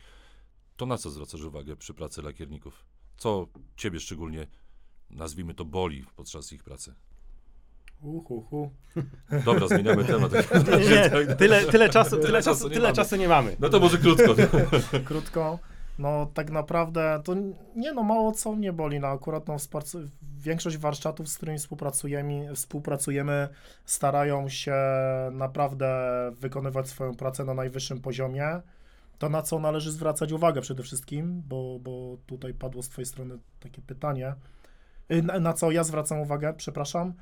[0.76, 2.84] to na co zwracasz uwagę przy pracy lakierników?
[3.16, 4.46] Co ciebie szczególnie,
[5.10, 6.94] nazwijmy to, boli podczas ich pracy?
[8.04, 8.70] Uhuhu.
[9.44, 10.32] Dobra, zmieniamy temat.
[10.32, 10.88] Nie,
[11.26, 12.96] nie, tyle, tyle czasu, tyle, Tyle czasu nie tyle mamy.
[12.96, 13.56] czasu nie mamy.
[13.60, 14.34] No to może krótko.
[15.04, 15.58] Krótko.
[15.98, 17.34] No tak naprawdę to
[17.76, 19.00] nie no mało co mnie boli.
[19.00, 19.56] No akurat no,
[20.38, 23.48] większość warsztatów, z którymi współpracujemy, współpracujemy,
[23.84, 24.74] starają się
[25.32, 25.88] naprawdę
[26.40, 28.60] wykonywać swoją pracę na najwyższym poziomie.
[29.18, 33.38] To na co należy zwracać uwagę przede wszystkim, bo, bo tutaj padło z twojej strony
[33.60, 34.34] takie pytanie.
[35.12, 37.14] Y, Na, na co ja zwracam uwagę, przepraszam,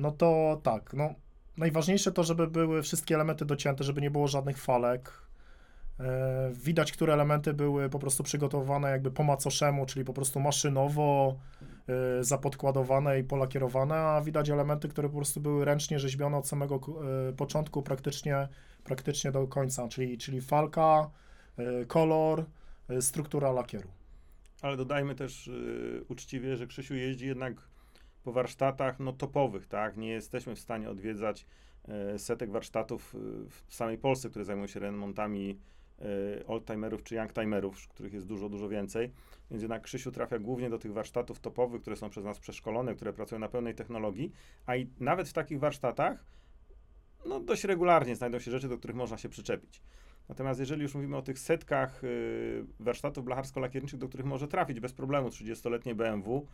[0.00, 1.14] no to tak, no
[1.56, 5.12] najważniejsze to, żeby były wszystkie elementy docięte, żeby nie było żadnych falek,
[6.00, 11.36] E, Widać, które elementy były po prostu przygotowane jakby po macoszemu, czyli po prostu maszynowo
[11.88, 16.80] e, zapodkładowane i polakierowane, a widać elementy, które po prostu były ręcznie rzeźbione od samego
[17.28, 18.48] e, początku praktycznie,
[18.84, 21.10] praktycznie do końca, czyli, czyli falka,
[21.86, 22.44] kolor,
[23.00, 23.88] struktura lakieru.
[24.62, 25.50] Ale dodajmy też
[26.08, 27.69] uczciwie, że Krzysiu jeździ jednak
[28.24, 29.96] po warsztatach no, topowych, tak?
[29.96, 31.46] Nie jesteśmy w stanie odwiedzać
[31.88, 35.58] e, setek warsztatów y, w samej Polsce, które zajmują się remontami
[36.38, 39.12] y, oldtimerów czy youngtimerów, których jest dużo, dużo więcej.
[39.50, 43.12] Więc jednak Krzysiu trafia głównie do tych warsztatów topowych, które są przez nas przeszkolone, które
[43.12, 44.32] pracują na pełnej technologii,
[44.66, 46.24] a i nawet w takich warsztatach
[47.26, 49.82] no, dość regularnie znajdą się rzeczy, do których można się przyczepić.
[50.28, 52.02] Natomiast jeżeli już mówimy o tych setkach
[52.80, 56.46] warsztatów blacharsko-lakierniczych, do których może trafić bez problemu 30-letnie BMW,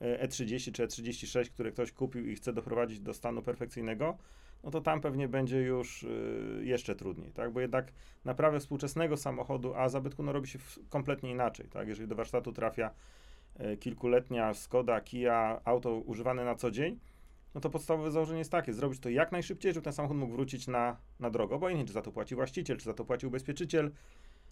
[0.00, 4.18] E30 czy E36, które ktoś kupił i chce doprowadzić do stanu perfekcyjnego,
[4.64, 7.52] no to tam pewnie będzie już y, jeszcze trudniej, tak?
[7.52, 7.92] Bo jednak
[8.24, 11.88] naprawę współczesnego samochodu, a zabytku no, robi się w, kompletnie inaczej, tak?
[11.88, 12.90] Jeżeli do warsztatu trafia
[13.60, 16.98] y, kilkuletnia Skoda, Kia, auto używane na co dzień,
[17.54, 20.68] no to podstawowe założenie jest takie, zrobić to jak najszybciej, żeby ten samochód mógł wrócić
[20.68, 21.54] na, na drogę.
[21.54, 23.90] Obojętnie, czy za to płaci właściciel, czy za to płaci ubezpieczyciel.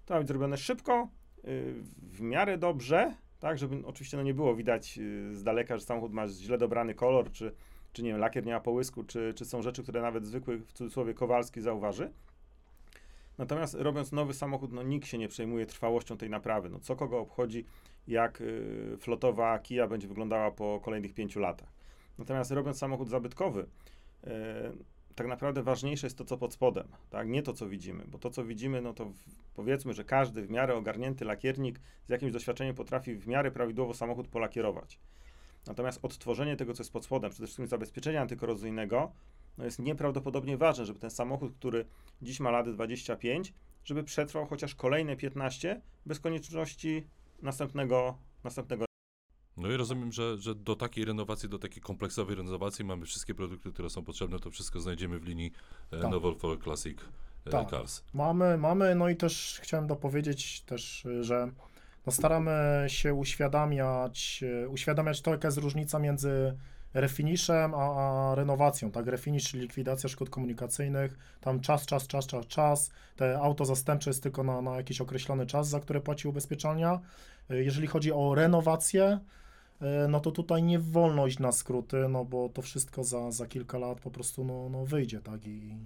[0.06, 1.08] To ma być zrobione szybko,
[1.44, 5.84] y, w miarę dobrze, tak, żeby oczywiście no nie było widać y, z daleka, że
[5.84, 7.52] samochód ma źle dobrany kolor, czy,
[7.92, 10.72] czy nie wiem, lakier nie ma połysku, czy, czy są rzeczy, które nawet zwykły, w
[10.72, 12.12] cudzysłowie, Kowalski zauważy.
[13.38, 16.70] Natomiast robiąc nowy samochód, no nikt się nie przejmuje trwałością tej naprawy.
[16.70, 17.64] No co kogo obchodzi,
[18.08, 21.68] jak y, flotowa Kia będzie wyglądała po kolejnych pięciu latach.
[22.18, 23.66] Natomiast robiąc samochód zabytkowy,
[24.24, 24.72] e,
[25.14, 27.28] tak naprawdę ważniejsze jest to, co pod spodem, tak?
[27.28, 29.16] nie to, co widzimy, bo to, co widzimy, no to w,
[29.54, 34.28] powiedzmy, że każdy w miarę ogarnięty lakiernik z jakimś doświadczeniem potrafi w miarę prawidłowo samochód
[34.28, 35.00] polakierować.
[35.66, 39.12] Natomiast odtworzenie tego, co jest pod spodem, przede wszystkim zabezpieczenia antykorozyjnego,
[39.58, 41.86] no jest nieprawdopodobnie ważne, żeby ten samochód, który
[42.22, 47.06] dziś ma lat 25, żeby przetrwał chociaż kolejne 15 bez konieczności
[47.42, 48.89] następnego, następnego
[49.60, 53.72] No i rozumiem, że, że do takiej renowacji, do takiej kompleksowej renowacji mamy wszystkie produkty,
[53.72, 55.52] które są potrzebne, to wszystko znajdziemy w linii
[55.92, 56.10] e, Tak.
[56.10, 56.98] Novel for Classic
[57.46, 57.70] e, Tak.
[57.70, 58.02] Cars.
[58.14, 61.50] Mamy, mamy, no i też chciałem dopowiedzieć też, że
[62.06, 66.56] no staramy się uświadamiać, y, uświadamiać to, jaka jest różnica między
[66.94, 69.06] refinishem a, a renowacją, tak?
[69.06, 74.22] Refinish, czyli likwidacja szkód komunikacyjnych, tam czas, czas, czas, czas, czas, te auto zastępcze jest
[74.22, 77.00] tylko na, na jakiś określony czas, za które płaci ubezpieczalnia.
[77.50, 79.20] Jeżeli chodzi o renowację,
[80.08, 83.78] no to tutaj nie wolno iść na skróty, no bo to wszystko za, za kilka
[83.78, 85.46] lat po prostu no, no wyjdzie, tak?
[85.46, 85.76] I,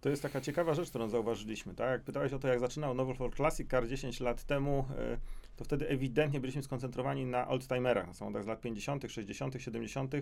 [0.00, 1.90] To jest taka ciekawa rzecz, którą zauważyliśmy, tak?
[1.90, 5.18] Jak pytałeś o to, jak zaczynał Novel for Classic Car 10 lat temu, e,
[5.56, 10.14] to wtedy ewidentnie byliśmy skoncentrowani na oldtimerach, na samochodach z lat 50., 60., 70.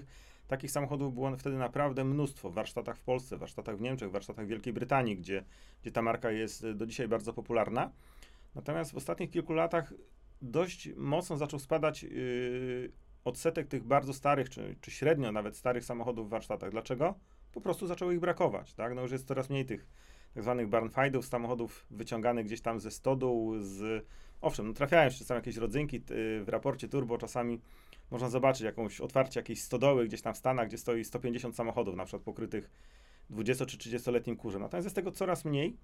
[0.48, 4.12] Takich samochodów było wtedy naprawdę mnóstwo w warsztatach w Polsce, w warsztatach w Niemczech, w
[4.12, 5.44] warsztatach w Wielkiej Brytanii, gdzie,
[5.82, 7.90] gdzie ta marka jest e, do dzisiaj bardzo popularna.
[8.54, 9.92] Natomiast w ostatnich kilku latach
[10.42, 12.92] dość mocno zaczął spadać yy,
[13.24, 16.70] odsetek tych bardzo starych, czy, czy średnio nawet starych samochodów w warsztatach.
[16.70, 17.14] Dlaczego?
[17.52, 18.94] Po prostu zaczęło ich brakować, tak?
[18.94, 19.86] No już jest coraz mniej tych
[20.34, 24.06] tak zwanych barnfindów, samochodów wyciąganych gdzieś tam ze stodół, z...
[24.40, 27.60] Owszem, no trafiają się czasami jakieś rodzynki y, w raporcie turbo, czasami
[28.10, 32.04] można zobaczyć jakąś otwarcie jakiejś stodoły gdzieś tam w Stanach, gdzie stoi 150 samochodów, na
[32.04, 32.70] przykład pokrytych
[33.30, 34.62] 20 czy 30-letnim kurzem.
[34.62, 35.76] Natomiast jest tego coraz mniej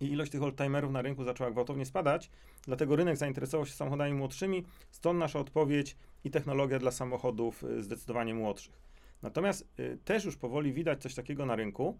[0.00, 2.30] i ilość tych oldtimerów na rynku zaczęła gwałtownie spadać,
[2.62, 8.34] dlatego rynek zainteresował się samochodami młodszymi, stąd nasza odpowiedź i technologia dla samochodów y, zdecydowanie
[8.34, 8.80] młodszych.
[9.22, 11.98] Natomiast y, też już powoli widać coś takiego na rynku,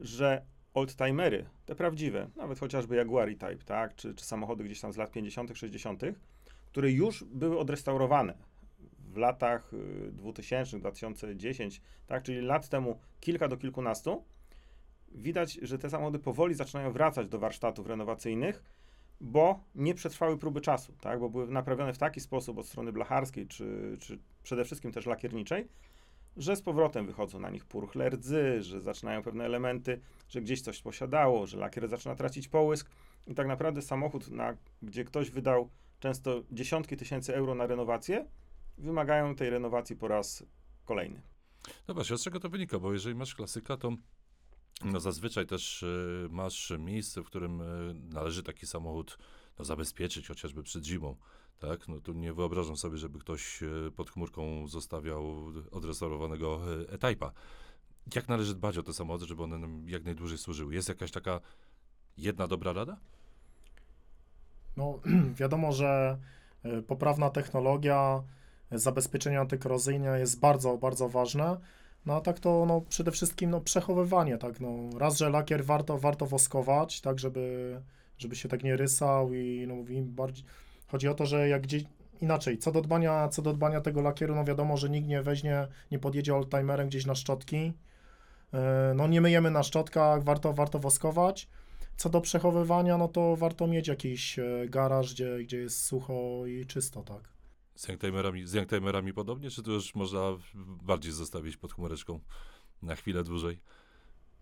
[0.00, 4.96] że oldtimery, te prawdziwe, nawet chociażby Jaguar E-Type, tak, czy, czy samochody gdzieś tam z
[4.96, 6.02] lat 50., 60.,
[6.66, 8.34] które już były odrestaurowane
[8.98, 14.24] w latach y, 2000, 2010, tak, czyli lat temu kilka do kilkunastu,
[15.14, 18.62] widać, że te samochody powoli zaczynają wracać do warsztatów renowacyjnych,
[19.20, 21.20] bo nie przetrwały próby czasu, tak?
[21.20, 25.68] bo były naprawione w taki sposób od strony blacharskiej, czy, czy przede wszystkim też lakierniczej,
[26.36, 30.82] że z powrotem wychodzą na nich purchle rdzy, że zaczynają pewne elementy, że gdzieś coś
[30.82, 32.90] posiadało, że lakier zaczyna tracić połysk
[33.26, 35.68] i tak naprawdę samochód, na, gdzie ktoś wydał
[36.00, 38.26] często dziesiątki tysięcy euro na renowację,
[38.78, 40.44] wymagają tej renowacji po raz
[40.84, 41.22] kolejny.
[41.88, 42.78] No właśnie, z czego to wynika?
[42.78, 43.92] Bo jeżeli masz klasyka, to
[44.84, 49.18] no zazwyczaj też y, masz miejsce, w którym y, należy taki samochód
[49.58, 51.16] no, zabezpieczyć, chociażby przed zimą.
[51.58, 51.88] Tak?
[51.88, 56.60] No tu nie wyobrażam sobie, żeby ktoś y, pod chmurką zostawiał odrestaurowanego
[56.92, 57.30] E-Type'a.
[58.14, 60.74] Jak należy dbać o te samochody, żeby one nam jak najdłużej służyły?
[60.74, 61.40] Jest jakaś taka
[62.16, 62.96] jedna dobra rada?
[64.76, 65.00] No,
[65.40, 66.18] wiadomo, że
[66.86, 68.22] poprawna technologia,
[68.70, 71.60] zabezpieczenie antykorozyjne jest bardzo, bardzo ważne.
[72.06, 75.98] No a tak to no, przede wszystkim no, przechowywanie, tak, no, raz, że lakier warto,
[75.98, 77.80] warto woskować, tak, żeby,
[78.18, 80.44] żeby się tak nie rysał i no, im bardziej,
[80.86, 81.84] chodzi o to, że jak gdzieś,
[82.20, 85.66] inaczej, co do dbania, co do dbania tego lakieru, no wiadomo, że nikt nie weźmie,
[85.90, 87.72] nie podjedzie oldtimerem gdzieś na szczotki,
[88.54, 91.48] Y, no nie myjemy na szczotkach, warto, warto woskować.
[91.96, 96.66] Co do przechowywania, no to warto mieć jakiś e, garaż, gdzie, gdzie jest sucho i
[96.66, 97.31] czysto, tak.
[97.74, 100.20] Z youngtimerami, z youngtimerami podobnie, czy to już można
[100.82, 102.20] bardziej zostawić pod chmureczką
[102.82, 103.58] na chwilę dłużej?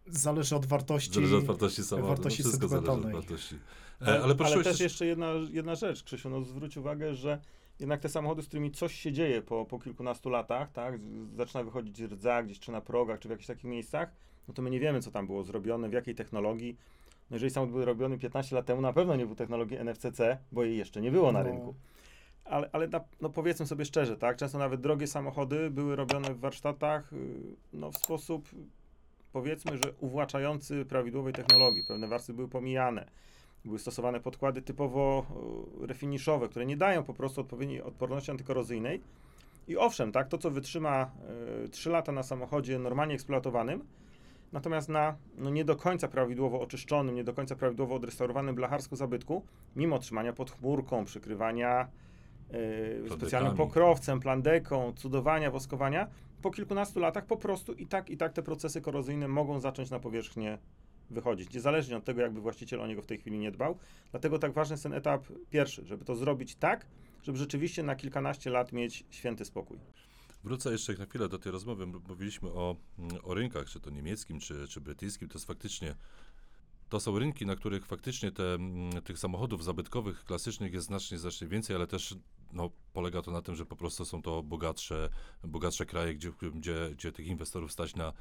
[0.06, 1.14] Zależy od wartości.
[1.14, 2.14] Zależy od wartości samochodu.
[2.16, 3.54] wartości no wszystko zależy od wartości.
[3.54, 7.40] E, Ale, ale prosiłeś też jeszcze jedna, jedna rzecz, Krzysiu, no zwróć uwagę, że
[7.80, 11.00] jednak te samochody, z którymi coś się dzieje po, po kilkunastu latach, tak,
[11.36, 14.12] zaczyna wychodzić rdza gdzieś czy na progach, czy w jakichś takich miejscach,
[14.48, 16.76] no to my nie wiemy, co tam było zrobione, w jakiej technologii.
[17.30, 20.64] No jeżeli samochód był robiony 15 lat temu, na pewno nie był technologii NFC-C, bo
[20.64, 21.44] jej jeszcze nie było na No.
[21.44, 21.74] rynku.
[22.44, 26.40] Ale, ale na, no powiedzmy sobie szczerze, tak, często nawet drogie samochody były robione w
[26.40, 27.16] warsztatach y,
[27.72, 28.48] no, w sposób,
[29.32, 31.84] powiedzmy, że uwłaczający prawidłowej technologii.
[31.84, 33.10] Pewne warstwy były pomijane.
[33.64, 35.26] Były stosowane podkłady typowo
[35.82, 39.00] y, refiniszowe, które nie dają po prostu odpowiedniej odporności antykorozyjnej.
[39.68, 41.10] I owszem, tak, to co wytrzyma
[41.64, 43.84] y, 3 lata na samochodzie normalnie eksploatowanym,
[44.52, 49.44] natomiast na no, nie do końca prawidłowo oczyszczonym, nie do końca prawidłowo odrestaurowanym blacharsku zabytku,
[49.76, 51.88] mimo trzymania pod chmurką, przykrywania
[52.54, 56.08] y, specjalnym pokrowcem, plandeką, cudowania, woskowania,
[56.42, 60.00] po kilkunastu latach po prostu i tak, i tak te procesy korozyjne mogą zacząć na
[60.00, 60.58] powierzchnię
[61.10, 63.78] wychodzić, niezależnie od tego, jakby właściciel o niego w tej chwili nie dbał.
[64.10, 66.86] Dlatego tak ważny jest ten etap pierwszy, żeby to zrobić tak,
[67.22, 69.78] żeby rzeczywiście na kilkanaście lat mieć święty spokój.
[70.44, 71.86] Wrócę jeszcze na chwilę do tej rozmowy.
[71.86, 75.28] Mówiliśmy o, mm, o rynkach, czy to niemieckim, czy, czy brytyjskim.
[75.28, 75.94] To jest faktycznie.
[76.88, 81.48] To są rynki, na których faktycznie te, mm, tych samochodów zabytkowych, klasycznych jest znacznie, znacznie
[81.48, 82.14] więcej, ale też
[82.52, 85.08] no, polega to na tym, że po prostu są to bogatsze,
[85.44, 88.12] bogatsze kraje, gdzie, gdzie, gdzie tych inwestorów stać na,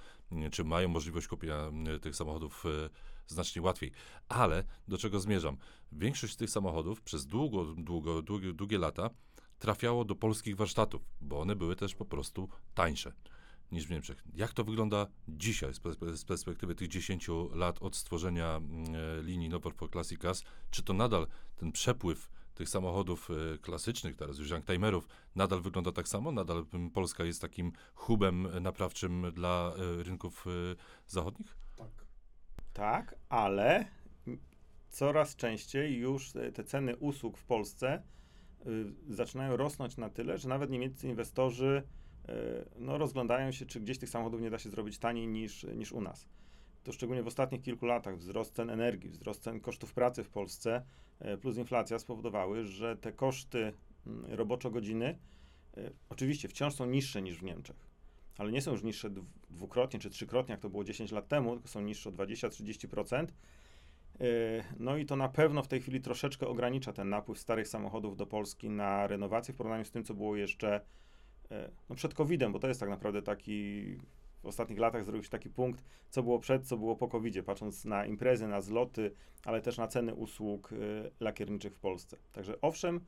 [0.52, 2.90] czy mają możliwość kupienia mm, tych samochodów e,
[3.28, 3.92] znacznie łatwiej.
[4.30, 5.58] Ale do czego zmierzam?
[5.92, 9.10] Większość tych samochodów przez długo, długo, długie, długie lata
[9.60, 13.14] trafiało do polskich warsztatów, bo one były też po prostu tańsze
[13.72, 14.24] niż w Niemczech.
[14.34, 19.24] Jak to wygląda dzisiaj z pers- z perspektywy tych 10 lat od stworzenia mm, e,
[19.24, 20.44] linii Norfolk Classic Cars?
[20.72, 22.30] Czy to nadal ten przepływ
[22.60, 26.32] tych samochodów e, klasycznych, teraz już youngtimerów, nadal wygląda tak samo?
[26.32, 30.46] Nadal Polska jest takim hubem e, naprawczym dla e, rynków
[31.08, 31.56] zachodnich?
[31.76, 31.90] Tak.
[32.74, 33.86] Tak, ale
[34.90, 38.04] coraz częściej już te ceny usług w Polsce
[39.10, 41.84] zaczynają rosnąć na tyle, że nawet niemieccy inwestorzy
[42.76, 46.02] no, rozglądają się, czy gdzieś tych samochodów nie da się zrobić taniej niż, niż u
[46.02, 46.28] nas.
[46.84, 50.86] To szczególnie w ostatnich kilku latach wzrost cen energii, wzrost cen kosztów pracy w Polsce
[51.42, 53.74] plus inflacja spowodowały, że te koszty
[54.08, 55.18] mm, roboczo-godziny
[55.78, 57.90] y, oczywiście wciąż są niższe niż w Niemczech
[58.40, 61.54] ale nie są już niższe dw- dwukrotnie czy trzykrotnie, jak to było 10 lat temu,
[61.54, 63.28] tylko są niższe o 20-30%.
[64.20, 64.28] Yy,
[64.80, 68.26] No i to na pewno w tej chwili troszeczkę ogranicza ten napływ starych samochodów do
[68.26, 70.82] Polski na renowację w porównaniu z tym, co było jeszcze
[71.90, 73.84] no przed COVID-em, bo to jest tak naprawdę taki
[74.44, 77.86] w ostatnich latach zrobił się taki punkt, co było przed, co było po COVID-zie, patrząc
[77.86, 79.12] na imprezy, na zloty,
[79.46, 82.18] ale też na ceny usług yy, lakierniczych w Polsce.
[82.32, 83.00] Także owszem,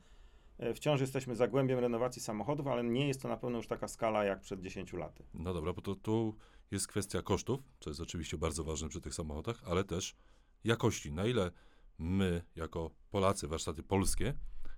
[0.58, 4.24] yy, wciąż jesteśmy zagłębiem renowacji samochodów, ale nie jest to na pewno już taka skala
[4.24, 5.24] jak przed 10 laty.
[5.34, 6.34] No dobra, bo to tu
[6.70, 10.16] jest kwestia kosztów, co jest oczywiście bardzo ważne przy tych samochodach, ale też
[10.64, 11.12] jakości.
[11.12, 11.50] Na ile
[11.98, 14.34] my, jako Polacy, warsztaty polskie,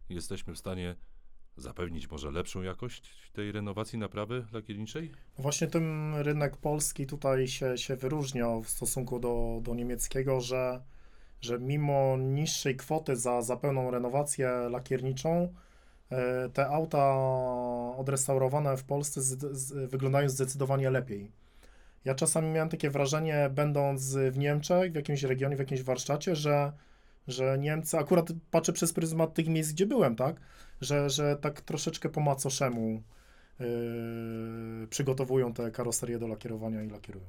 [0.09, 0.97] jesteśmy w stanie
[1.57, 5.11] zapewnić może lepszą jakość tej renowacji naprawy lakierniczej?
[5.39, 10.83] Właśnie ten rynek polski tutaj się, się wyróżniał w stosunku do, do niemieckiego, że,
[11.41, 15.55] że mimo niższej kwoty za, za pełną renowację lakierniczą,
[16.11, 17.17] e, te auta
[17.97, 21.33] odrestaurowane w Polsce z, z, wyglądają zdecydowanie lepiej.
[22.05, 26.73] Ja czasami miałem takie wrażenie, będąc w Niemczech, w jakimś regionie, w jakimś warsztacie, że,
[27.29, 30.41] że Niemcy, akurat patrzę przez pryzmat tych miejsc, gdzie byłem, tak,
[30.81, 33.03] że, że tak troszeczkę po macoszemu
[33.61, 33.67] yy,
[34.91, 37.27] przygotowują te karoserie do lakierowania i lakierują.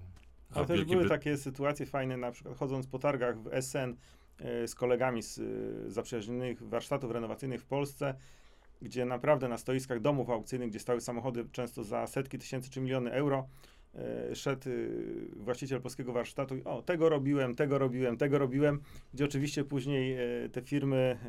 [0.52, 3.62] A Ale w też były Bry- takie sytuacje fajne, na przykład chodząc po targach w
[3.62, 3.96] SN
[4.40, 8.16] e, z kolegami z e, zaprzyjaźnionych warsztatów renowacyjnych w Polsce,
[8.82, 13.12] gdzie naprawdę na stoiskach domów aukcyjnych, gdzie stały samochody często za setki tysięcy czy miliony
[13.12, 13.48] euro,
[14.36, 14.74] szedł e,
[15.36, 18.82] właściciel polskiego warsztatu i o, tego robiłem, tego robiłem, tego robiłem,
[19.14, 21.20] gdzie oczywiście później e, te firmy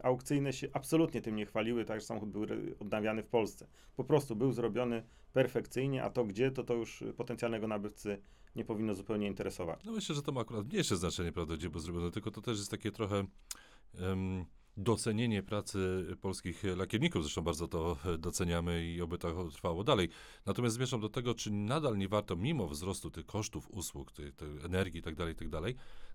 [0.00, 2.46] e, aukcyjne się absolutnie tym nie chwaliły, tak, że samochód był
[2.80, 3.66] odnawiany w Polsce.
[3.96, 8.20] Po prostu był zrobiony perfekcyjnie, a to gdzie, to to już potencjalnego nabywcy
[8.56, 9.84] nie powinno zupełnie interesować.
[9.84, 12.58] No myślę, że to ma akurat mniejsze znaczenie, prawda, gdzie było zrobione, tylko to też
[12.58, 13.24] jest takie trochę
[13.94, 14.44] em,
[14.80, 20.08] docenienie pracy polskich lakierników, zresztą bardzo to doceniamy i oby to trwało dalej.
[20.46, 24.48] Natomiast zmierzam do tego, czy nadal nie warto, mimo wzrostu tych kosztów usług, tej, tej
[24.64, 25.60] energii itd., tak itd.,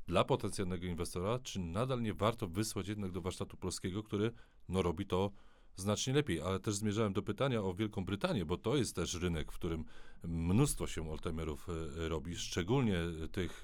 [0.08, 4.32] dla potencjalnego inwestora, czy nadal nie warto wysłać jednak do warsztatu polskiego, który
[4.70, 5.32] no, robi to
[5.76, 9.52] znacznie lepiej, ale też zmierzałem do pytania o Wielką Brytanię, bo to jest też rynek,
[9.52, 9.86] w którym
[10.24, 12.98] mnóstwo się oldtimerów e, robi, szczególnie
[13.32, 13.64] tych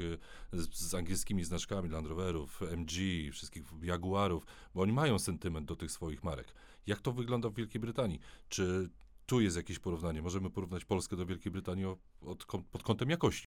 [0.54, 2.92] e, z, z angielskimi znaczkami Land Roverów, MG,
[3.32, 4.46] wszystkich Jaguarów,
[4.76, 6.54] bo oni mają sentyment do tych swoich marek.
[6.88, 8.20] Jak to wygląda w Wielkiej Brytanii?
[8.50, 8.90] Czy
[9.26, 10.22] tu jest jakieś porównanie?
[10.22, 11.86] Możemy porównać Polskę do Wielkiej Brytanii
[12.22, 13.46] od, kąt- pod kątem jakości.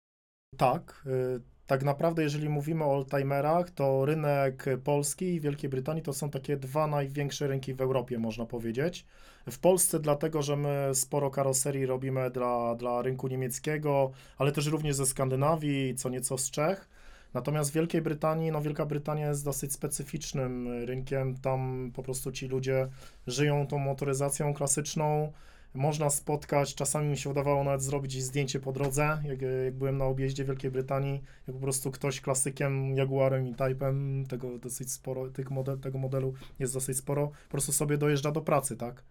[0.57, 1.05] Tak,
[1.67, 6.57] tak naprawdę jeżeli mówimy o oldtimerach, to rynek polski i Wielkiej Brytanii to są takie
[6.57, 9.05] dwa największe rynki w Europie, można powiedzieć.
[9.51, 14.95] W Polsce dlatego, że my sporo karoserii robimy dla, dla rynku niemieckiego, ale też również
[14.95, 16.89] ze Skandynawii, co nieco z Czech.
[17.33, 22.47] Natomiast w Wielkiej Brytanii, no Wielka Brytania jest dosyć specyficznym rynkiem, tam po prostu ci
[22.47, 22.87] ludzie
[23.27, 25.31] żyją tą motoryzacją klasyczną,
[25.73, 30.05] można spotkać, czasami mi się udawało nawet zrobić zdjęcie po drodze, jak, jak byłem na
[30.05, 35.51] objeździe Wielkiej Brytanii, jak po prostu ktoś klasykiem, Jaguarem i Type'em, tego dosyć sporo, tych
[35.51, 39.03] model, tego modelu jest dosyć sporo, po prostu sobie dojeżdża do pracy, tak?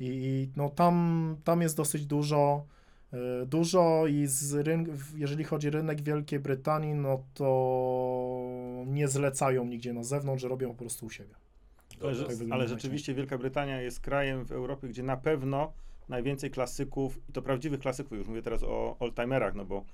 [0.00, 2.66] I, i no tam, tam jest dosyć dużo,
[3.42, 8.38] y, dużo i z rynk, jeżeli chodzi o rynek Wielkiej Brytanii, no to
[8.86, 11.41] nie zlecają nigdzie na zewnątrz, robią po prostu u siebie.
[12.02, 15.72] Ale, tak że, ale rzeczywiście Wielka Brytania jest krajem w Europie, gdzie na pewno
[16.08, 19.84] najwięcej klasyków, i to prawdziwych klasyków, już mówię teraz o oldtimerach, no bo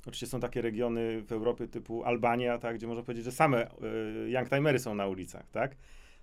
[0.00, 4.30] oczywiście są takie regiony w Europie typu Albania, tak, gdzie można powiedzieć, że same y,
[4.30, 5.76] youngtimery są na ulicach, tak?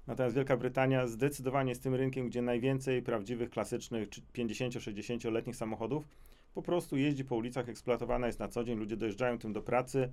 [0.07, 6.07] Natomiast Wielka Brytania zdecydowanie jest tym rynkiem, gdzie najwięcej prawdziwych, klasycznych, czy 50-60-letnich samochodów
[6.53, 10.11] po prostu jeździ po ulicach, eksploatowana jest na co dzień, ludzie dojeżdżają tym do pracy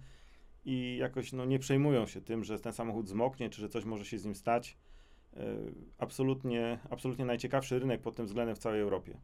[0.64, 4.04] i jakoś no, nie przejmują się tym, że ten samochód zmoknie, czy że coś może
[4.04, 4.76] się z nim stać.
[5.36, 5.40] Y,
[5.98, 9.18] Absolutnie, absolutnie najciekawszy rynek pod tym względem w całej Europie.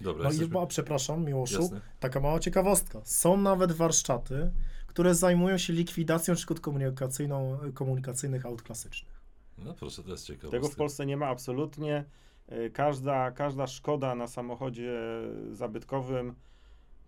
[0.00, 0.52] Dobra, No i jesteśmy...
[0.52, 1.80] bo, przepraszam, Miłoszu, Jasne.
[2.00, 3.00] taka mała ciekawostka.
[3.04, 4.50] Są nawet warsztaty,
[4.86, 9.18] które zajmują się likwidacją szkód komunikacyjną, komunikacyjnych aut klasycznych.
[9.58, 10.50] No proszę, to jest ciekawe.
[10.50, 12.04] Tego w Polsce nie ma absolutnie.
[12.52, 14.92] Y, Każda, każda szkoda na samochodzie
[15.52, 16.34] zabytkowym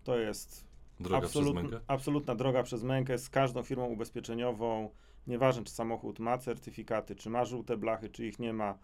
[0.03, 0.65] to jest
[0.99, 1.79] Droga absolut, przez mękę?
[1.87, 4.89] absolutna droga przez mękę z każdą firmą ubezpieczeniową.
[5.27, 8.77] Nieważne, czy samochód ma certyfikaty, czy ma żółte blachy, czy ich nie ma.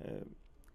[0.00, 0.24] Y,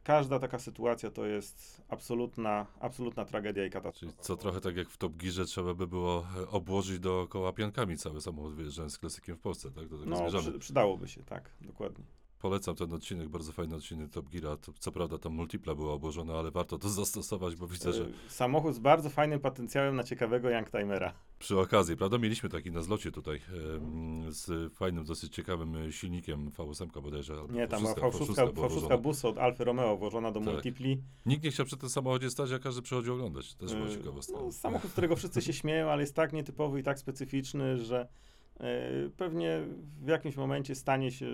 [0.04, 4.22] Każda taka sytuacja to jest absolutna, absolutna tragedia i Czyli katastrofa.
[4.22, 8.22] co trochę tak jak w Top Gearze trzeba by było e, obłożyć dookoła piankami cały
[8.22, 9.88] samochód wyjeżdżając z klasykiem w Polsce, tak?
[9.88, 12.06] Do tego No, przy, przydałoby się, tak, dokładnie.
[12.46, 14.58] Polecam ten odcinek, bardzo fajny odcinek Top Geara.
[14.58, 18.14] To, co prawda tam multipla była obłożona, ale warto to zastosować, bo widzę, że Y,
[18.30, 21.14] Samochód z bardzo fajnym potencjałem na ciekawego youngtimera.
[21.40, 23.36] przy okazji, prawda, mieliśmy taki na zlocie tutaj
[23.76, 27.34] em, z fajnym, dosyć ciekawym e, silnikiem V8 bodajże.
[27.50, 28.98] Nie, tam była V6, fałszówka, była fałszówka włożona.
[28.98, 30.50] busu od Alfy Romeo włożona do Tak.
[30.54, 31.02] multipli.
[31.26, 33.54] Nikt nie chciał przy tym samochodzie stać, a każdy przychodził oglądać.
[33.56, 34.38] Też była Yy, ciekawostka.
[34.42, 38.08] No, samochód, z którego wszyscy się śmieją, ale jest tak nietypowy i tak specyficzny, że
[39.18, 39.62] pewnie
[40.02, 41.26] w jakimś momencie stanie się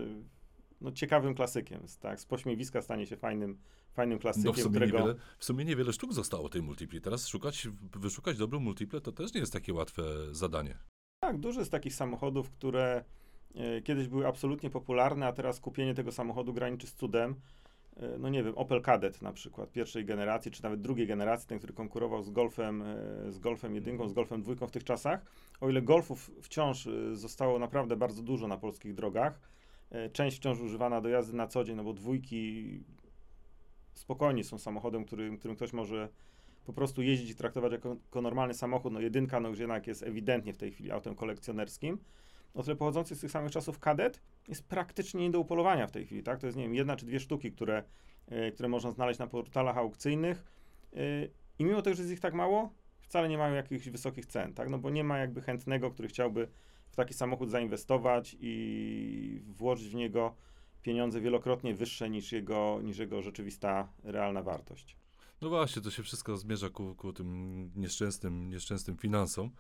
[0.82, 1.88] no, ciekawym klasykiem.
[1.88, 3.58] z- Tak, z pośmiewiska stanie się fajnym,
[3.94, 4.98] fajnym klasykiem, No w sumie, którego...
[4.98, 7.02] niewiele, w sumie niewiele sztuk zostało tej multipli.
[7.02, 10.78] Teraz szukać, wyszukać dobrą multiplę to też nie jest takie łatwe zadanie.
[11.24, 13.04] Tak, dużo jest takich samochodów, które
[13.56, 17.36] e, kiedyś były absolutnie popularne, a teraz kupienie tego samochodu graniczy z cudem.
[17.98, 21.58] E, no nie wiem, Opel Kadett na przykład, pierwszej generacji, czy nawet drugiej generacji, ten,
[21.58, 25.26] który konkurował z Golfem, e, z Golfem jedynką, z Golfem dwójką w tych czasach.
[25.62, 29.40] O ile Golfów wciąż zostało naprawdę bardzo dużo na polskich drogach,
[30.14, 32.84] część wciąż używana do jazdy na co dzień, no bo dwójki
[33.94, 36.10] spokojnie są samochodem, którym, którym ktoś może
[36.66, 38.94] po prostu jeździć i traktować jako, jako normalny samochód.
[38.94, 41.98] No jedynka no już jednak jest ewidentnie w tej chwili autem kolekcjonerskim.
[42.54, 46.06] O tyle pochodzący z tych samych czasów kadet jest praktycznie nie do upolowania w tej
[46.06, 46.40] chwili, tak?
[46.40, 47.84] To jest, nie wiem, jedna czy dwie sztuki, które,
[48.28, 50.46] e, które można znaleźć na portalach aukcyjnych.
[50.94, 50.98] E,
[51.60, 54.70] I mimo tego, że jest ich tak mało, wcale nie mają jakichś wysokich cen, tak?
[54.70, 56.48] No bo nie ma jakby chętnego, który chciałby
[56.92, 60.36] w taki samochód zainwestować i włożyć w niego
[60.84, 64.96] pieniądze wielokrotnie wyższe niż jego, niż jego rzeczywista, realna wartość.
[65.42, 69.52] No właśnie, to się wszystko zmierza ku, ku tym nieszczęsnym, nieszczęsnym finansom.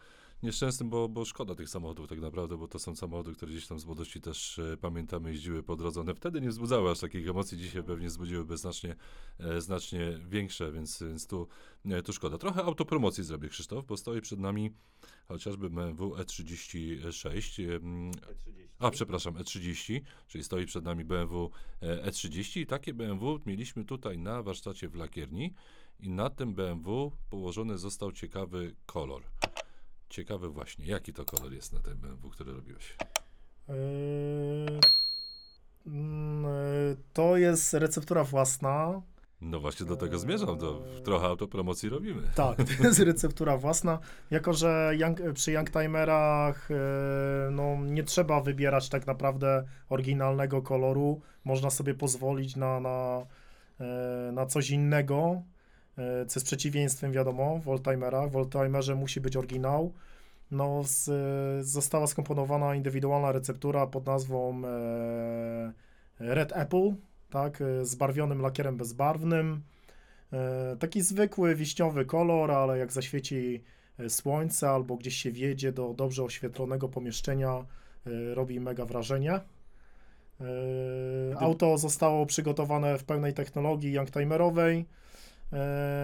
[0.43, 3.79] Nieszczęsnym, bo, bo szkoda tych samochodów tak naprawdę, bo to są samochody, które gdzieś tam
[3.79, 6.01] z młodości też e, pamiętamy, jeździły po drodze.
[6.01, 8.95] One wtedy nie wzbudzały aż takich emocji, dzisiaj pewnie wzbudziłyby znacznie,
[9.39, 11.47] e, znacznie większe, więc, więc tu,
[11.85, 12.37] e, tu szkoda.
[12.37, 14.71] Trochę autopromocji zrobię, Krzysztof, bo stoi przed nami
[15.27, 17.75] chociażby BMW E36.
[17.75, 18.11] em,
[18.79, 24.17] a, przepraszam, E30, czyli stoi przed nami BMW e, E30 i takie BMW mieliśmy tutaj
[24.17, 25.53] na warsztacie w lakierni
[25.99, 29.23] i na tym BMW położony został ciekawy kolor.
[30.11, 32.95] Ciekawy właśnie, jaki to kolor jest na tym BMW, który robiłeś?
[33.69, 33.75] Yy,
[35.87, 39.01] mm, yy, To jest receptura własna.
[39.41, 42.21] No właśnie do tego zmierzam, to trochę autopromocji robimy.
[42.35, 43.99] Tak, to jest receptura własna.
[44.31, 51.21] Jako, że young, przy Youngtimerach yy, no, nie trzeba wybierać tak naprawdę oryginalnego koloru.
[51.43, 53.25] Można sobie pozwolić na, na,
[54.31, 55.41] na coś innego,
[56.27, 58.31] co jest przeciwieństwem, wiadomo, w oldtimerach.
[58.31, 59.93] W oldtimerze musi być oryginał.
[60.51, 61.09] No, z,
[61.67, 65.73] została skomponowana indywidualna receptura pod nazwą e,
[66.19, 66.93] Red Apple,
[67.29, 69.61] tak, e, z barwionym lakierem bezbarwnym.
[70.33, 73.63] E, taki zwykły wiśniowy kolor, ale jak zaświeci
[73.99, 77.65] e, słońce albo gdzieś się wjedzie do dobrze oświetlonego pomieszczenia,
[78.05, 79.33] e, robi mega wrażenie.
[79.33, 79.41] E,
[81.39, 84.85] Auto zostało przygotowane w pełnej technologii youngtimerowej, e,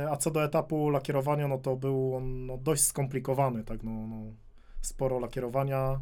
[0.09, 4.33] a co do etapu lakierowania, no to był on no, dość skomplikowany, tak no, no,
[4.81, 6.01] sporo lakierowania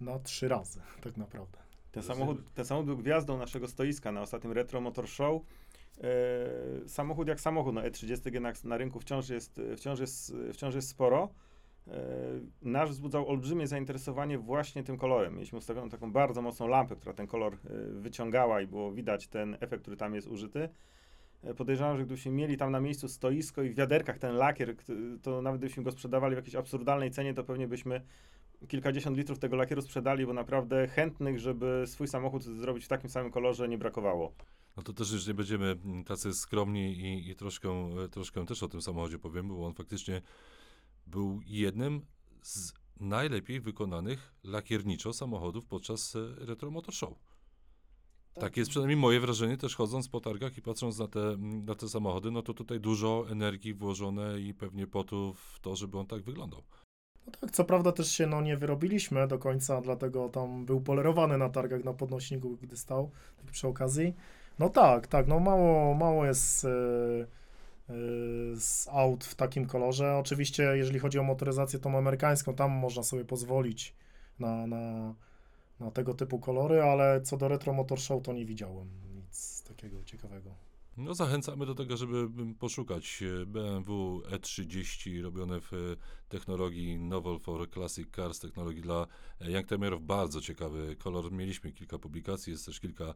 [0.00, 1.58] na trzy razy, tak naprawdę.
[1.92, 5.42] Ten samochód, ten samochód był gwiazdą naszego stoiska na ostatnim Retro Motor Show.
[6.02, 10.88] E, samochód jak samochód, no E30 jednak na rynku wciąż jest, wciąż jest, wciąż jest
[10.88, 11.28] sporo.
[11.88, 12.00] E,
[12.62, 15.34] nasz wzbudzał olbrzymie zainteresowanie właśnie tym kolorem.
[15.34, 17.58] Mieliśmy ustawioną taką bardzo mocną lampę, która ten kolor e,
[17.92, 20.68] wyciągała i było widać ten efekt, który tam jest użyty.
[21.44, 24.76] E, Podejrzewam, że gdybyśmy mieli tam na miejscu stoisko i w wiaderkach ten lakier,
[25.22, 28.00] to nawet gdybyśmy go sprzedawali w jakiejś absurdalnej cenie, to pewnie byśmy
[28.68, 33.32] kilkadziesiąt litrów tego lakieru sprzedali, bo naprawdę chętnych, żeby swój samochód zrobić w takim samym
[33.32, 34.32] kolorze nie brakowało.
[34.76, 35.76] No to też już nie będziemy
[36.06, 40.22] tacy skromni i, i troszkę, troszkę też o tym samochodzie powiem, bo on faktycznie
[41.06, 42.00] był jednym
[42.42, 47.14] z najlepiej wykonanych lakierniczo samochodów podczas e, Retro Motor Show.
[48.34, 51.88] Tak jest przynajmniej moje wrażenie, też chodząc po targach i patrząc na te, na te
[51.88, 56.22] samochody, no to tutaj dużo energii włożone i pewnie potu w to, żeby on tak
[56.22, 56.62] wyglądał.
[57.26, 61.38] No tak, co prawda też się no, nie wyrobiliśmy do końca, dlatego tam był polerowany
[61.38, 64.14] na targach na podnośniku, gdy stał, tak przy okazji.
[64.58, 67.94] No tak, tak, no mało, mało jest e, e,
[68.56, 70.16] z aut w takim kolorze.
[70.16, 73.94] Oczywiście, jeżeli chodzi o motoryzację tą amerykańską, tam można sobie pozwolić
[74.38, 75.14] na, na,
[75.80, 80.04] na tego typu kolory, ale co do Retro Motor Show, to nie widziałem nic takiego
[80.04, 80.54] ciekawego.
[80.96, 85.76] No zachęcamy do tego, żeby mm, poszukać e, BMW E30 robione w e,
[86.28, 89.06] technologii Novel for Classic Cars, technologii dla
[89.40, 90.06] e, youngtimerów.
[90.06, 91.32] Bardzo ciekawy kolor.
[91.32, 93.14] Mieliśmy kilka publikacji, jest też kilka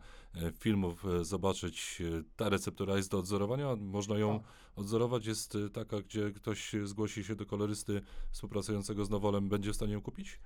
[0.58, 1.04] filmów.
[1.22, 2.02] Zobaczyć,
[2.36, 3.76] ta receptura jest do odzorowania.
[3.76, 4.48] Można ją Tak.
[4.76, 5.26] odzorować.
[5.26, 10.02] Jest taka, gdzie ktoś zgłosi się do kolorysty współpracującego z Nowolem, będzie w stanie ją
[10.02, 10.38] kupić?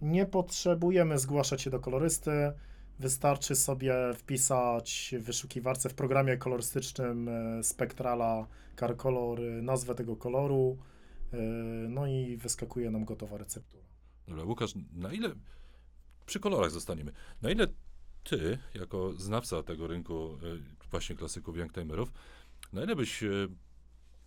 [0.00, 2.30] Nie potrzebujemy zgłaszać się do kolorysty.
[2.98, 8.46] Wystarczy sobie wpisać w wyszukiwarce w programie kolorystycznym e, Spectrala
[8.80, 10.78] Car Color e, nazwę tego koloru.
[11.32, 11.36] e,
[11.88, 13.84] No i wyskakuje nam gotowa receptura.
[14.28, 15.30] Dobra, Łukasz, na ile
[16.26, 17.12] przy kolorach zostaniemy?
[17.42, 17.66] Na ile
[18.24, 20.38] ty, jako znawca tego rynku
[20.90, 22.12] właśnie klasyków youngtimerów,
[22.72, 23.24] na ile byś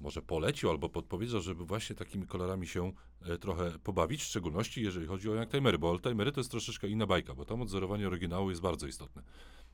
[0.02, 2.92] może polecił albo podpowiedział, żeby właśnie takimi kolorami się
[3.22, 7.08] e, trochę pobawić, w szczególności jeżeli chodzi o youngtimery, bo oldtimery to jest troszeczkę inna
[7.08, 9.24] bajka, bo tam odzorowanie oryginału jest bardzo istotne.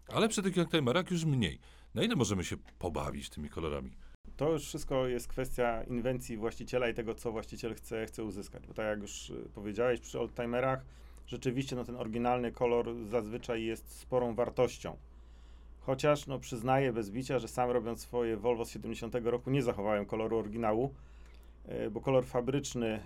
[0.08, 1.60] Ale przy tych youngtimerach już mniej.
[1.94, 3.92] Na ile możemy się pobawić tymi kolorami?
[4.38, 8.68] To już wszystko jest kwestia inwencji właściciela i tego, co właściciel chce, chce uzyskać.
[8.68, 10.86] Bo tak jak już y, powiedziałeś, przy oldtimerach
[11.28, 14.98] rzeczywiście no, ten oryginalny kolor zazwyczaj jest sporą wartością.
[15.88, 20.06] Chociaż no, przyznaję bez bicia, że sam robiąc swoje Volvo z 70 roku nie zachowałem
[20.06, 20.94] koloru oryginału,
[21.86, 23.00] y, bo kolor fabryczny,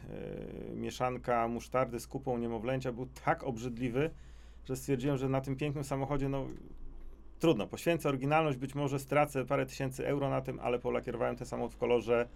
[0.72, 4.10] y, mieszanka musztardy z kupą niemowlęcia był tak obrzydliwy,
[4.66, 6.46] że stwierdziłem, że na tym pięknym samochodzie no,
[7.40, 11.74] trudno, poświęcę oryginalność, być może stracę parę tysięcy euro na tym, ale polakierowałem ten samochód
[11.74, 12.28] w kolorze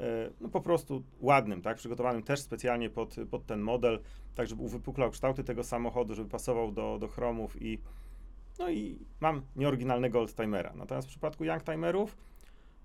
[0.00, 0.04] e,
[0.40, 4.00] no po prostu ładnym, tak, przygotowanym też specjalnie pod, pod ten model,
[4.34, 7.78] tak żeby uwypuklał kształty tego samochodu, żeby pasował do, do chromów i
[8.58, 10.72] no i mam nieoryginalnego oldtimera.
[10.74, 12.16] Natomiast w przypadku youngtimerów,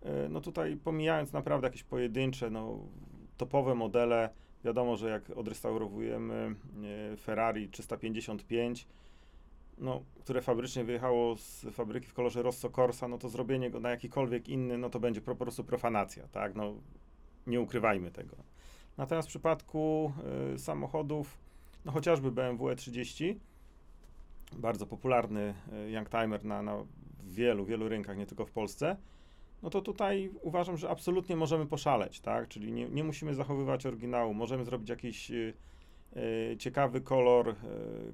[0.02, 2.80] e, no tutaj pomijając naprawdę jakieś pojedyncze, no
[3.38, 4.30] topowe modele,
[4.64, 6.56] wiadomo, że jak odrestaurowujemy
[7.14, 8.88] e, Ferrari 355,
[9.78, 13.90] no, które fabrycznie wyjechało z fabryki w kolorze Rosso Corsa, no to zrobienie go na
[13.90, 16.74] jakikolwiek inny, no to będzie po prostu profanacja, tak, no
[17.48, 18.36] nie ukrywajmy tego.
[18.98, 20.12] Natomiast w przypadku
[20.56, 21.38] y, samochodów,
[21.86, 23.36] no chociażby BMW E30,
[24.56, 25.54] bardzo popularny
[25.88, 26.78] y, youngtimer na, na
[27.24, 28.98] wielu, wielu rynkach, nie tylko w Polsce,
[29.64, 34.34] no to tutaj uważam, że absolutnie możemy poszaleć, tak, czyli nie, nie musimy zachowywać oryginału,
[34.34, 35.54] możemy zrobić jakiś y,
[36.18, 37.56] y, ciekawy kolor, y,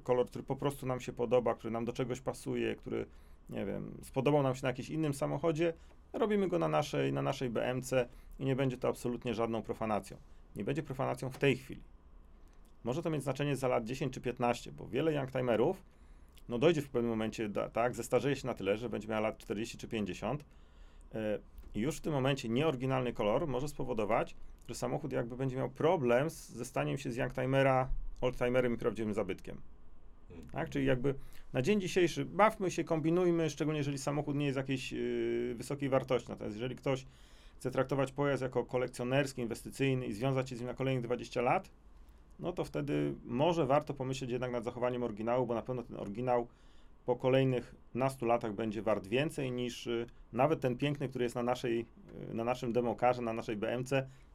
[0.02, 3.06] kolor, który po prostu nam się podoba, który nam do czegoś pasuje, który,
[3.50, 5.72] nie wiem, spodobał nam się na jakimś innym samochodzie,
[6.12, 8.08] robimy go na naszej, na naszej BMC
[8.38, 10.16] i nie będzie to absolutnie żadną profanacją.
[10.56, 11.82] Nie będzie profanacją w tej chwili.
[12.84, 15.82] Może to mieć znaczenie za lat 10 czy 15, bo wiele youngtimerów
[16.48, 19.38] no dojdzie w pewnym momencie, da, tak, zestarzeje się na tyle, że będzie miała lat
[19.38, 21.16] 40 czy 50 y,
[21.74, 24.36] i już w tym momencie nieoryginalny kolor może spowodować,
[24.68, 27.88] że samochód jakby będzie miał problem z, ze staniem się z youngtimera
[28.20, 29.60] oldtimerem i prawdziwym zabytkiem.
[30.52, 30.70] Tak?
[30.70, 31.14] Czyli jakby
[31.52, 36.28] na dzień dzisiejszy bawmy się, kombinujmy, szczególnie jeżeli samochód nie jest jakiejś yy, wysokiej wartości.
[36.28, 37.06] Natomiast jeżeli ktoś
[37.58, 41.70] chce traktować pojazd jako kolekcjonerski, inwestycyjny i związać się z nim na kolejnych 20 lat,
[42.38, 46.46] no to wtedy może warto pomyśleć jednak nad zachowaniem oryginału, bo na pewno ten oryginał
[47.06, 51.42] po kolejnych nastu latach będzie wart więcej niż y, nawet ten piękny, który jest na,
[51.42, 51.86] naszej,
[52.30, 53.92] y, na naszym demokarze, na naszej BMC,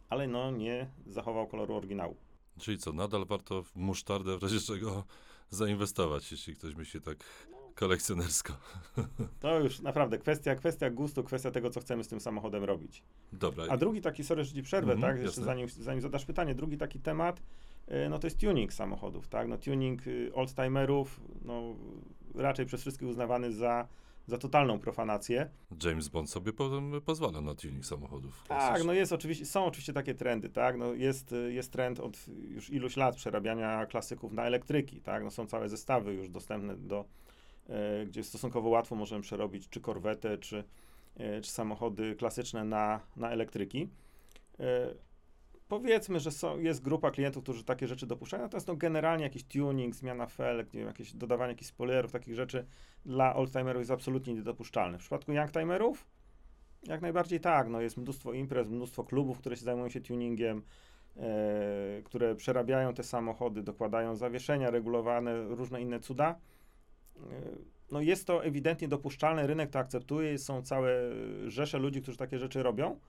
[0.10, 2.16] ale no nie zachował koloru oryginału.
[2.60, 5.04] Czyli co, nadal warto w musztardę w razie czego
[5.50, 7.18] zainwestować, jeśli ktoś myśli tak
[7.76, 8.54] kolekcjonersko.
[9.40, 13.04] To już naprawdę kwestia, kwestia gustu, kwestia tego, co chcemy z tym samochodem robić.
[13.34, 16.56] Dobra, A drugi taki, sorry, że ci przerwę, Mhm, tak, jeszcze zanim, zanim zadasz pytanie,
[16.56, 17.42] drugi taki temat,
[18.10, 21.76] no to jest tuning samochodów, tak, no tuning y, oldtimerów, no
[22.36, 23.88] raczej przez wszystkich uznawany za,
[24.28, 25.50] za totalną profanację.
[25.84, 28.44] James Bond sobie potem pozwala na tuning samochodów.
[28.48, 32.28] Tak, no jest oczywiście, są oczywiście takie trendy, tak, no jest, y, jest trend od
[32.28, 37.06] już iluś lat przerabiania klasyków na elektryki, tak, no są całe zestawy już dostępne do,
[37.70, 40.64] e, gdzie stosunkowo łatwo możemy przerobić czy korwetę, czy,
[41.18, 43.90] e, czy samochody klasyczne na, na elektryki.
[44.60, 45.09] E,
[45.70, 49.96] powiedzmy, że są, jest grupa klientów, którzy takie rzeczy dopuszczają, natomiast no generalnie jakiś tuning,
[49.96, 52.66] zmiana felek, nie wiem, jakieś dodawanie jakichś spoilerów, takich rzeczy
[53.06, 54.98] dla oldtimerów jest absolutnie niedopuszczalne.
[54.98, 56.06] W przypadku youngtimerów
[56.84, 60.62] jak najbardziej tak, no jest mnóstwo imprez, mnóstwo klubów, które się zajmują się tuningiem,
[61.18, 66.30] e, które przerabiają te samochody, dokładają zawieszenia regulowane, różne inne cuda.
[66.30, 67.20] E,
[67.92, 70.92] no jest to ewidentnie dopuszczalne, rynek to akceptuje, są całe
[71.48, 73.00] rzesze ludzi, którzy takie rzeczy robią,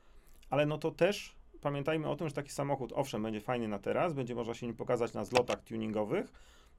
[0.50, 4.12] ale no to też pamiętajmy o tym, że taki samochód, owszem, będzie fajny na teraz,
[4.12, 6.32] będzie można się nim pokazać na zlotach tuningowych,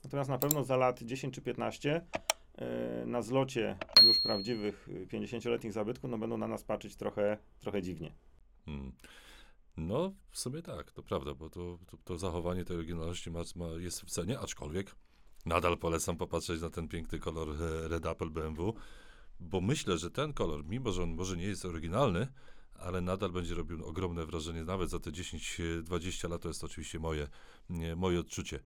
[0.03, 2.05] natomiast na pewno za lat 10 czy 15
[2.55, 7.81] e, na zlocie już prawdziwych y, 50-letnich zabytków, no będą na nas patrzeć trochę, trochę
[7.81, 8.11] dziwnie.
[8.65, 8.91] Hmm.
[9.77, 13.65] No, w sumie tak, to prawda, bo to, to, to zachowanie tej oryginalności ma, ma,
[13.65, 14.95] jest w cenie, aczkolwiek
[15.45, 18.73] nadal polecam popatrzeć na ten piękny kolor e, Red Apple BMW,
[19.39, 22.27] bo myślę, że ten kolor, mimo że on może nie jest oryginalny,
[22.83, 27.27] ale nadal będzie robił ogromne wrażenie, nawet za te 10-20 lat, to jest oczywiście moje,
[27.95, 28.59] moje odczucie.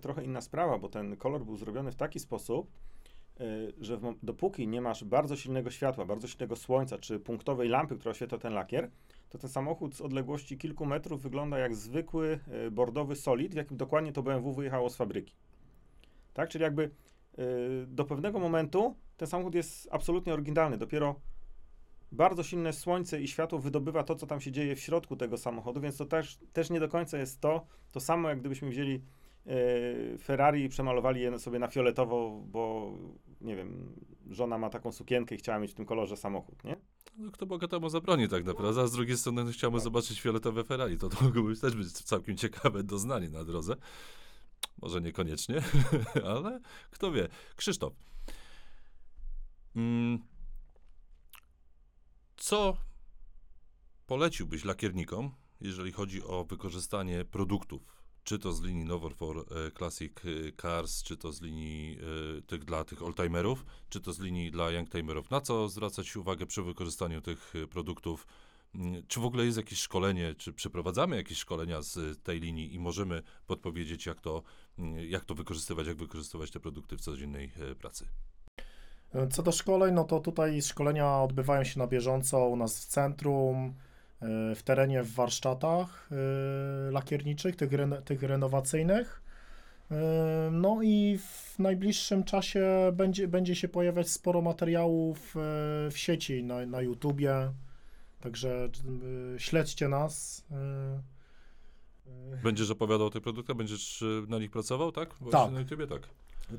[0.00, 2.70] Trochę, inna sprawa, bo ten kolor był zrobiony w taki sposób,
[3.40, 8.10] y, że dopóki nie masz bardzo silnego światła, bardzo silnego słońca, czy punktowej lampy, która
[8.10, 8.90] oświetla ten lakier,
[9.28, 13.76] to ten samochód z odległości kilku metrów wygląda jak zwykły y, bordowy solid, w jakim
[13.76, 15.34] dokładnie to BMW wyjechało z fabryki.
[16.34, 16.90] Tak, czyli jakby
[17.86, 20.78] do pewnego momentu ten samochód jest absolutnie oryginalny.
[20.78, 21.20] Dopiero
[22.14, 25.80] bardzo silne słońce i światło wydobywa to, co tam się dzieje w środku tego samochodu,
[25.80, 29.02] więc to też, też nie do końca jest to, to samo jak gdybyśmy wzięli
[29.46, 32.92] e, Ferrari i przemalowali je sobie na fioletowo, bo
[33.40, 33.92] nie wiem,
[34.30, 36.76] żona ma taką sukienkę i chciała mieć w tym kolorze samochód, nie?
[37.18, 41.08] No, kto bogatemu zabroni tak naprawdę, a z drugiej strony chciałbym zobaczyć fioletowe Ferrari, to,
[41.08, 43.74] to mogłoby też być całkiem ciekawe doznanie na drodze.
[44.82, 45.62] Może niekoniecznie,
[46.34, 46.60] ale
[46.90, 47.28] kto wie.
[47.56, 47.92] Krzysztof,
[49.76, 50.18] mm,
[52.44, 52.76] co
[54.06, 57.82] poleciłbyś lakiernikom, jeżeli chodzi o wykorzystanie produktów?
[58.24, 61.98] Czy to z linii Novor for e, Classic e, Cars, czy to z linii
[62.38, 65.30] e, tych dla tych oldtimerów, czy to z linii dla youngtimerów?
[65.30, 68.26] Na co zwracać uwagę przy wykorzystaniu tych produktów?
[68.74, 72.78] Mm, Czy w ogóle jest jakieś szkolenie, czy przeprowadzamy jakieś szkolenia z tej linii i
[72.78, 74.42] możemy podpowiedzieć, jak to,
[74.78, 78.08] mm, jak to wykorzystywać, jak wykorzystywać te produkty w codziennej pracy?
[79.30, 83.74] Co do szkoleń, no to tutaj szkolenia odbywają się na bieżąco u nas w centrum,
[84.22, 86.08] y, w terenie, w warsztatach
[86.88, 87.70] y, lakierniczych, tych,
[88.04, 89.22] tych renowacyjnych.
[89.90, 89.94] Y,
[90.50, 95.34] No i w najbliższym czasie będzie, będzie się pojawiać sporo materiałów
[95.90, 97.52] w sieci, na, na YouTubie,
[98.20, 98.68] także
[99.38, 100.44] śledźcie nas.
[102.42, 105.14] Będziesz opowiadał o tych produktach, będziesz e, na nich pracował, tak?
[105.14, 105.52] Właśnie Tak.
[105.52, 106.02] Na YouTubie, tak.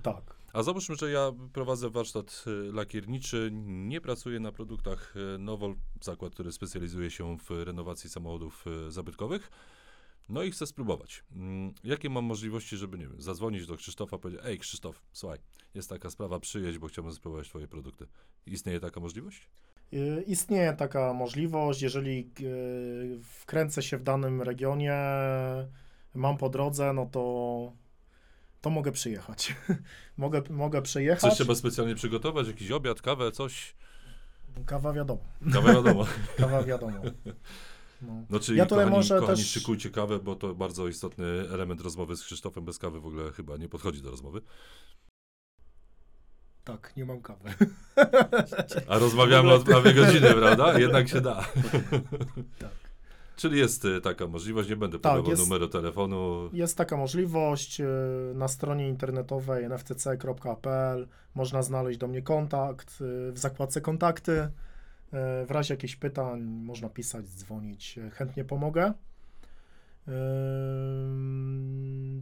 [0.03, 0.35] Tak.
[0.53, 6.33] A załóżmy, że ja prowadzę warsztat e, lakierniczy, nie pracuję na produktach e, Nowol, zakład,
[6.33, 9.51] który specjalizuje się w renowacji samochodów e, zabytkowych,
[10.29, 11.23] no i chcę spróbować.
[11.35, 15.39] Mm, Jakie mam możliwości, żeby, nie wiem, zadzwonić do Krzysztofa, powiedzieć, ej Krzysztof, słuchaj,
[15.73, 18.07] jest taka sprawa, przyjedź, bo chciałbym spróbować twoje produkty.
[18.45, 19.49] Istnieje taka możliwość?
[19.93, 24.99] Y, Istnieje taka możliwość, jeżeli y, wkręcę się w danym regionie,
[26.13, 27.71] mam po drodze, no to,
[28.65, 29.55] to mogę przyjechać.
[30.17, 31.21] mogę, mogę przyjechać.
[31.21, 33.75] Coś trzeba specjalnie przygotować, jakiś obiad, kawę, coś?
[34.65, 36.05] Kawa wiadomo, Kawę wiadomo.
[36.37, 36.99] kawa wiadomo.
[38.01, 38.25] No.
[38.29, 42.15] No czyli Ja kochani, może kochani też- szykujcie kawę, bo to bardzo istotny element rozmowy
[42.15, 42.65] z Krzysztofem.
[42.65, 44.41] Bez kawy w ogóle chyba nie podchodzi do rozmowy.
[46.63, 47.53] Tak, nie mam kawy.
[48.87, 50.79] A rozmawiamy od prawie godziny, prawda?
[50.79, 51.45] Jednak się da.
[52.59, 52.84] Tak.
[53.35, 56.49] Czyli jest y, taka możliwość, nie będę Tak, podawał jest- numeru telefonu.
[56.53, 57.85] Jest taka możliwość y,
[58.35, 64.47] na stronie internetowej nftc.pl można znaleźć do mnie kontakt y, w zakładce kontakty.
[65.47, 68.93] W razie jakichś pytań można pisać, dzwonić, chętnie pomogę.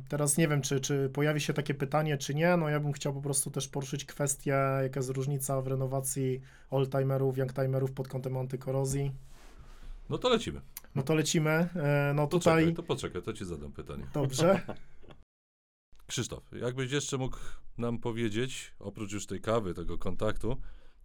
[0.09, 2.57] Teraz nie wiem, czy, czy pojawi się takie pytanie, czy nie.
[2.57, 6.41] No ja bym chciał po prostu też poruszyć kwestię, jaka jest różnica w renowacji
[6.72, 9.11] oldtimerów, youngtimerów pod kątem antykorozji.
[10.09, 10.61] No to lecimy.
[10.96, 11.50] No to lecimy.
[11.76, 12.62] E, No To tutaj.
[12.62, 14.08] czekaj, to poczekaj, to ci zadam pytanie.
[14.14, 14.62] Dobrze.
[16.08, 17.38] Krzysztof, jakbyś jeszcze mógł
[17.78, 20.58] nam powiedzieć, oprócz już tej kawy, tego kontaktu,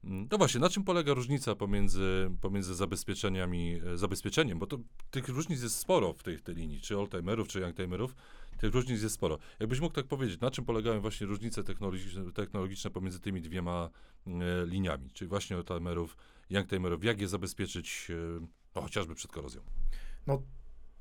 [0.05, 4.79] mm, no właśnie, na czym polega różnica pomiędzy, pomiędzy zabezpieczeniami, e, zabezpieczeniem, bo to
[5.11, 8.15] tych różnic jest sporo w tej, tej linii, czy oldtimerów, czy youngtimerów,
[8.59, 9.39] tych różnic jest sporo.
[9.61, 13.91] Jakbyś mógł tak powiedzieć, na czym polegają właśnie różnice technologiczne, technologiczne pomiędzy tymi dwiema
[14.27, 14.31] e,
[14.67, 16.17] liniami, czyli właśnie oldtimerów,
[16.51, 18.47] youngtimerów, jak je zabezpieczyć, e,
[18.79, 19.61] no, chociażby przed korozją.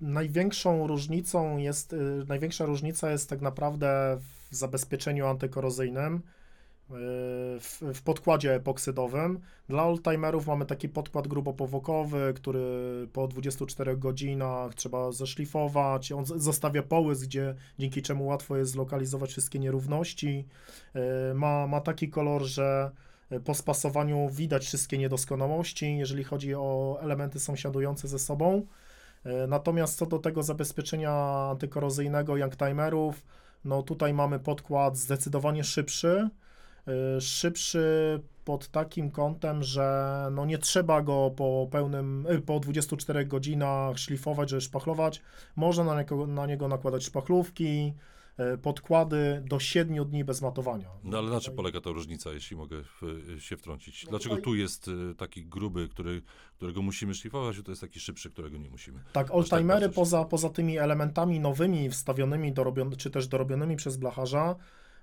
[0.02, 4.18] Największą różnicą jest, y, największa różnica jest tak naprawdę
[4.52, 6.22] w zabezpieczeniu antykorozyjnym, y,
[7.60, 9.40] w, w podkładzie epoksydowym.
[9.70, 16.12] Dla oldtimerów mamy taki podkład grubopowokowy, który po 24 godzinach trzeba zeszlifować.
[16.12, 20.46] On zostawia połys, gdzie, dzięki czemu łatwo jest zlokalizować wszystkie nierówności.
[21.32, 22.92] Y, Ma, ma taki kolor, że
[23.46, 28.66] po spasowaniu widać wszystkie niedoskonałości, jeżeli chodzi o elementy sąsiadujące ze sobą.
[29.24, 31.12] E, Natomiast co do tego zabezpieczenia
[31.52, 33.26] antykorozyjnego youngtimerów,
[33.66, 36.30] no tutaj mamy podkład zdecydowanie szybszy.
[36.88, 43.26] E, Szybszy pod takim kątem, że no nie trzeba go po pełnym, e, po 24
[43.26, 45.22] godzinach szlifować, żeby szpachlować.
[45.56, 48.17] Można na niego, na niego nakładać szpachlówki, e,
[48.62, 50.90] podkłady do 7 dni bez matowania.
[51.04, 53.02] No ale na czym polega ta różnica, jeśli mogę w,
[53.42, 54.04] się wtrącić?
[54.04, 56.22] No Dlaczego tu jest y, taki gruby, który,
[56.56, 59.00] którego musimy szlifować, a to jest taki szybszy, którego nie musimy?
[59.00, 63.98] Tak, tak oldtimery bardzo poza, poza tymi elementami nowymi wstawionymi, dorobion, czy też dorobionymi przez
[63.98, 64.56] blacharza,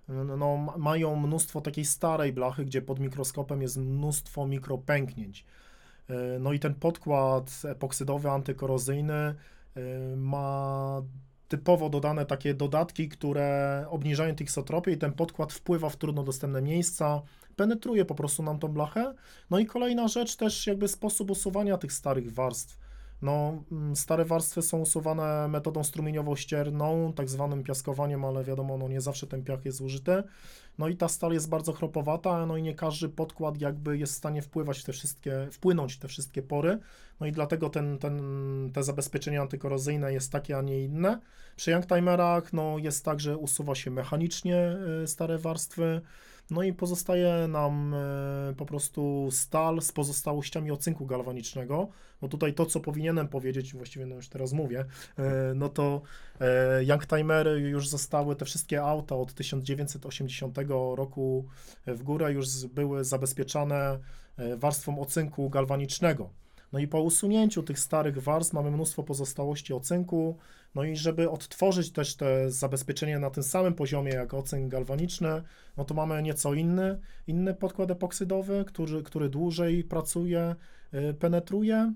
[0.08, 5.44] no, ma- mają mnóstwo takiej starej blachy, gdzie pod mikroskopem jest mnóstwo mikropęknięć.
[6.40, 9.34] No i ten podkład epoksydowy, antykorozyjny
[10.16, 11.02] ma
[11.56, 17.22] typowo dodane takie dodatki, które obniżają tiksotropię i ten podkład wpływa w trudno dostępne miejsca,
[17.56, 19.14] penetruje po prostu nam tą blachę.
[19.50, 22.83] No i kolejna rzecz też jakby sposób usuwania tych starych warstw.
[23.24, 29.00] No, mm, stare warstwy są usuwane metodą strumieniowo-ścierną, tak zwanym piaskowaniem, ale wiadomo, no nie
[29.00, 30.22] zawsze ten piach jest użyty.
[30.78, 34.16] No i ta stal jest bardzo chropowata, no i nie każdy podkład jakby jest w
[34.16, 36.78] stanie wpływać w te wszystkie, wpłynąć w te wszystkie pory.
[37.20, 38.20] No i dlatego ten, ten,
[38.74, 41.20] te zabezpieczenie antykorozyjne jest takie, a nie inne.
[41.56, 46.00] Przy youngtimerach no jest tak, że usuwa się mechanicznie y, stare warstwy,
[46.50, 51.88] no i pozostaje nam y, po prostu stal z pozostałościami ocynku galwanicznego.
[52.22, 54.84] No tutaj to, co powinienem powiedzieć, właściwie no już teraz mówię,
[55.18, 56.02] e, no to
[56.40, 60.58] e, youngtimery już zostały, te wszystkie auta od 1980
[60.94, 61.44] roku
[61.86, 63.98] w górę już były zabezpieczane
[64.36, 66.30] e, warstwą ocynku galwanicznego.
[66.72, 70.38] No i po usunięciu tych starych warstw mamy mnóstwo pozostałości ocynku,
[70.74, 75.42] no i żeby odtworzyć też te zabezpieczenie na tym samym poziomie jak ocynk galwaniczny,
[75.76, 80.54] no to mamy nieco inny, inny podkład epoksydowy, który, który dłużej pracuje,
[80.94, 81.94] y, penetruje.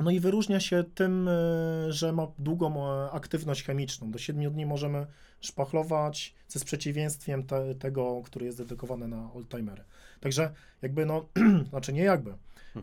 [0.00, 4.10] No i wyróżnia się tym, y, że ma długą e, aktywność chemiczną.
[4.10, 5.06] Do 7 dni możemy
[5.40, 9.84] szpachlować, co jest przeciwieństwem te, tego, który jest dedykowany na oldtimery.
[10.20, 11.28] Także jakby no,
[11.70, 12.34] znaczy nie jakby.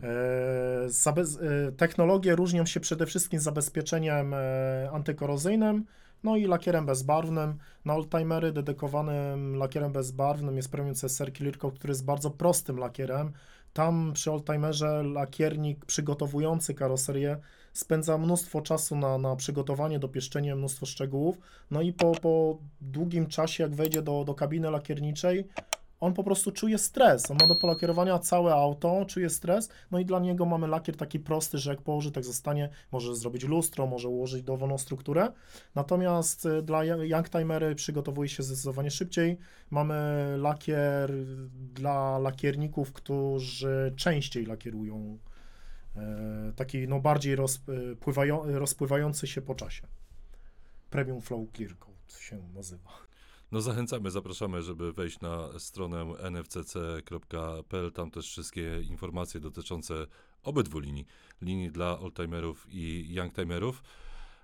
[0.02, 5.84] E, e, technologie różnią się przede wszystkim zabezpieczeniem e, antykorozyjnym,
[6.24, 7.58] no i lakierem bezbarwnym.
[7.84, 13.32] Na oldtimery dedykowanym lakierem bezbarwnym jest Premium CSR Clear który jest bardzo prostym lakierem.
[13.72, 17.36] Tam przy oldtimerze lakiernik przygotowujący karoserię
[17.72, 21.38] spędza mnóstwo czasu na, na przygotowanie, dopieszczenie, mnóstwo szczegółów.
[21.70, 25.48] No i po, po długim czasie, jak wejdzie do, do kabiny lakierniczej,
[26.00, 27.30] on po prostu czuje stres.
[27.30, 31.20] On ma do polakierowania całe auto, czuje stres, no i dla niego mamy lakier taki
[31.20, 32.68] prosty, że jak położy, tak zostanie.
[32.92, 35.32] Może zrobić lustro, może ułożyć dowolną strukturę.
[35.74, 39.38] Natomiast y, dla yo- youngtimery przygotowuje się zdecydowanie szybciej.
[39.70, 39.94] Mamy
[40.38, 41.12] lakier
[41.74, 45.18] dla lakierników, którzy częściej lakierują.
[45.96, 49.86] E, taki no bardziej rozpływają, rozpływający się po czasie.
[50.90, 53.05] Premium Flow Clear Coat się nazywa.
[53.52, 60.06] No zachęcamy, zapraszamy, żeby wejść na stronę nfcc.pl, tam też wszystkie informacje dotyczące
[60.42, 61.06] obydwu linii,
[61.42, 63.82] linii dla oldtimerów i youngtimerów.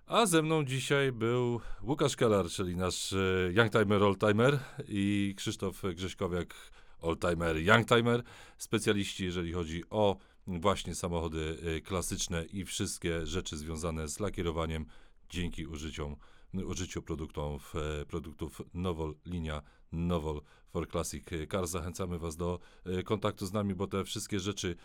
[0.07, 6.55] A ze mną dzisiaj był Łukasz Keller, czyli nasz e, youngtimer, oldtimer i Krzysztof Grześkowiak,
[7.00, 8.22] oldtimer, youngtimer,
[8.59, 14.86] specjaliści, jeżeli chodzi o właśnie samochody e, klasyczne i wszystkie rzeczy związane z lakierowaniem.
[15.30, 16.16] Dzięki użyciom
[16.55, 21.70] użyciu produktów, e, produktów Nowol, linia Nowol for Classic Cars.
[21.70, 24.76] Zachęcamy Was do e, kontaktu z nami, bo te wszystkie rzeczy,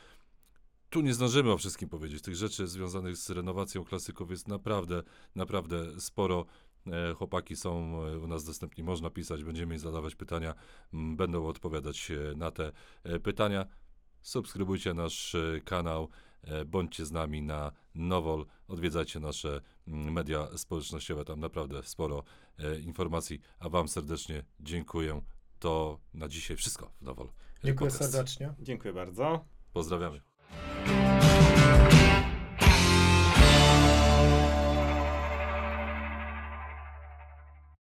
[0.89, 5.03] tu nie zdążymy o wszystkim powiedzieć, tych rzeczy związanych z renowacją klasyków jest naprawdę,
[5.35, 6.45] naprawdę sporo.
[6.87, 10.53] E, Chłopaki są u nas dostępni, można pisać, będziemy im zadawać pytania,
[10.93, 12.71] będą odpowiadać na te
[13.23, 13.65] pytania.
[14.21, 16.09] Subskrybujcie nasz kanał,
[16.65, 22.23] bądźcie z nami na Nowol, odwiedzajcie nasze mm, media społecznościowe, tam naprawdę sporo
[22.59, 25.21] e, informacji, a wam serdecznie dziękuję.
[25.59, 27.29] To na dzisiaj wszystko w Nowol.
[27.63, 28.11] Dziękuję Podcast.
[28.11, 28.53] serdecznie.
[28.59, 29.45] Dziękuję bardzo.
[29.73, 30.21] Pozdrawiamy.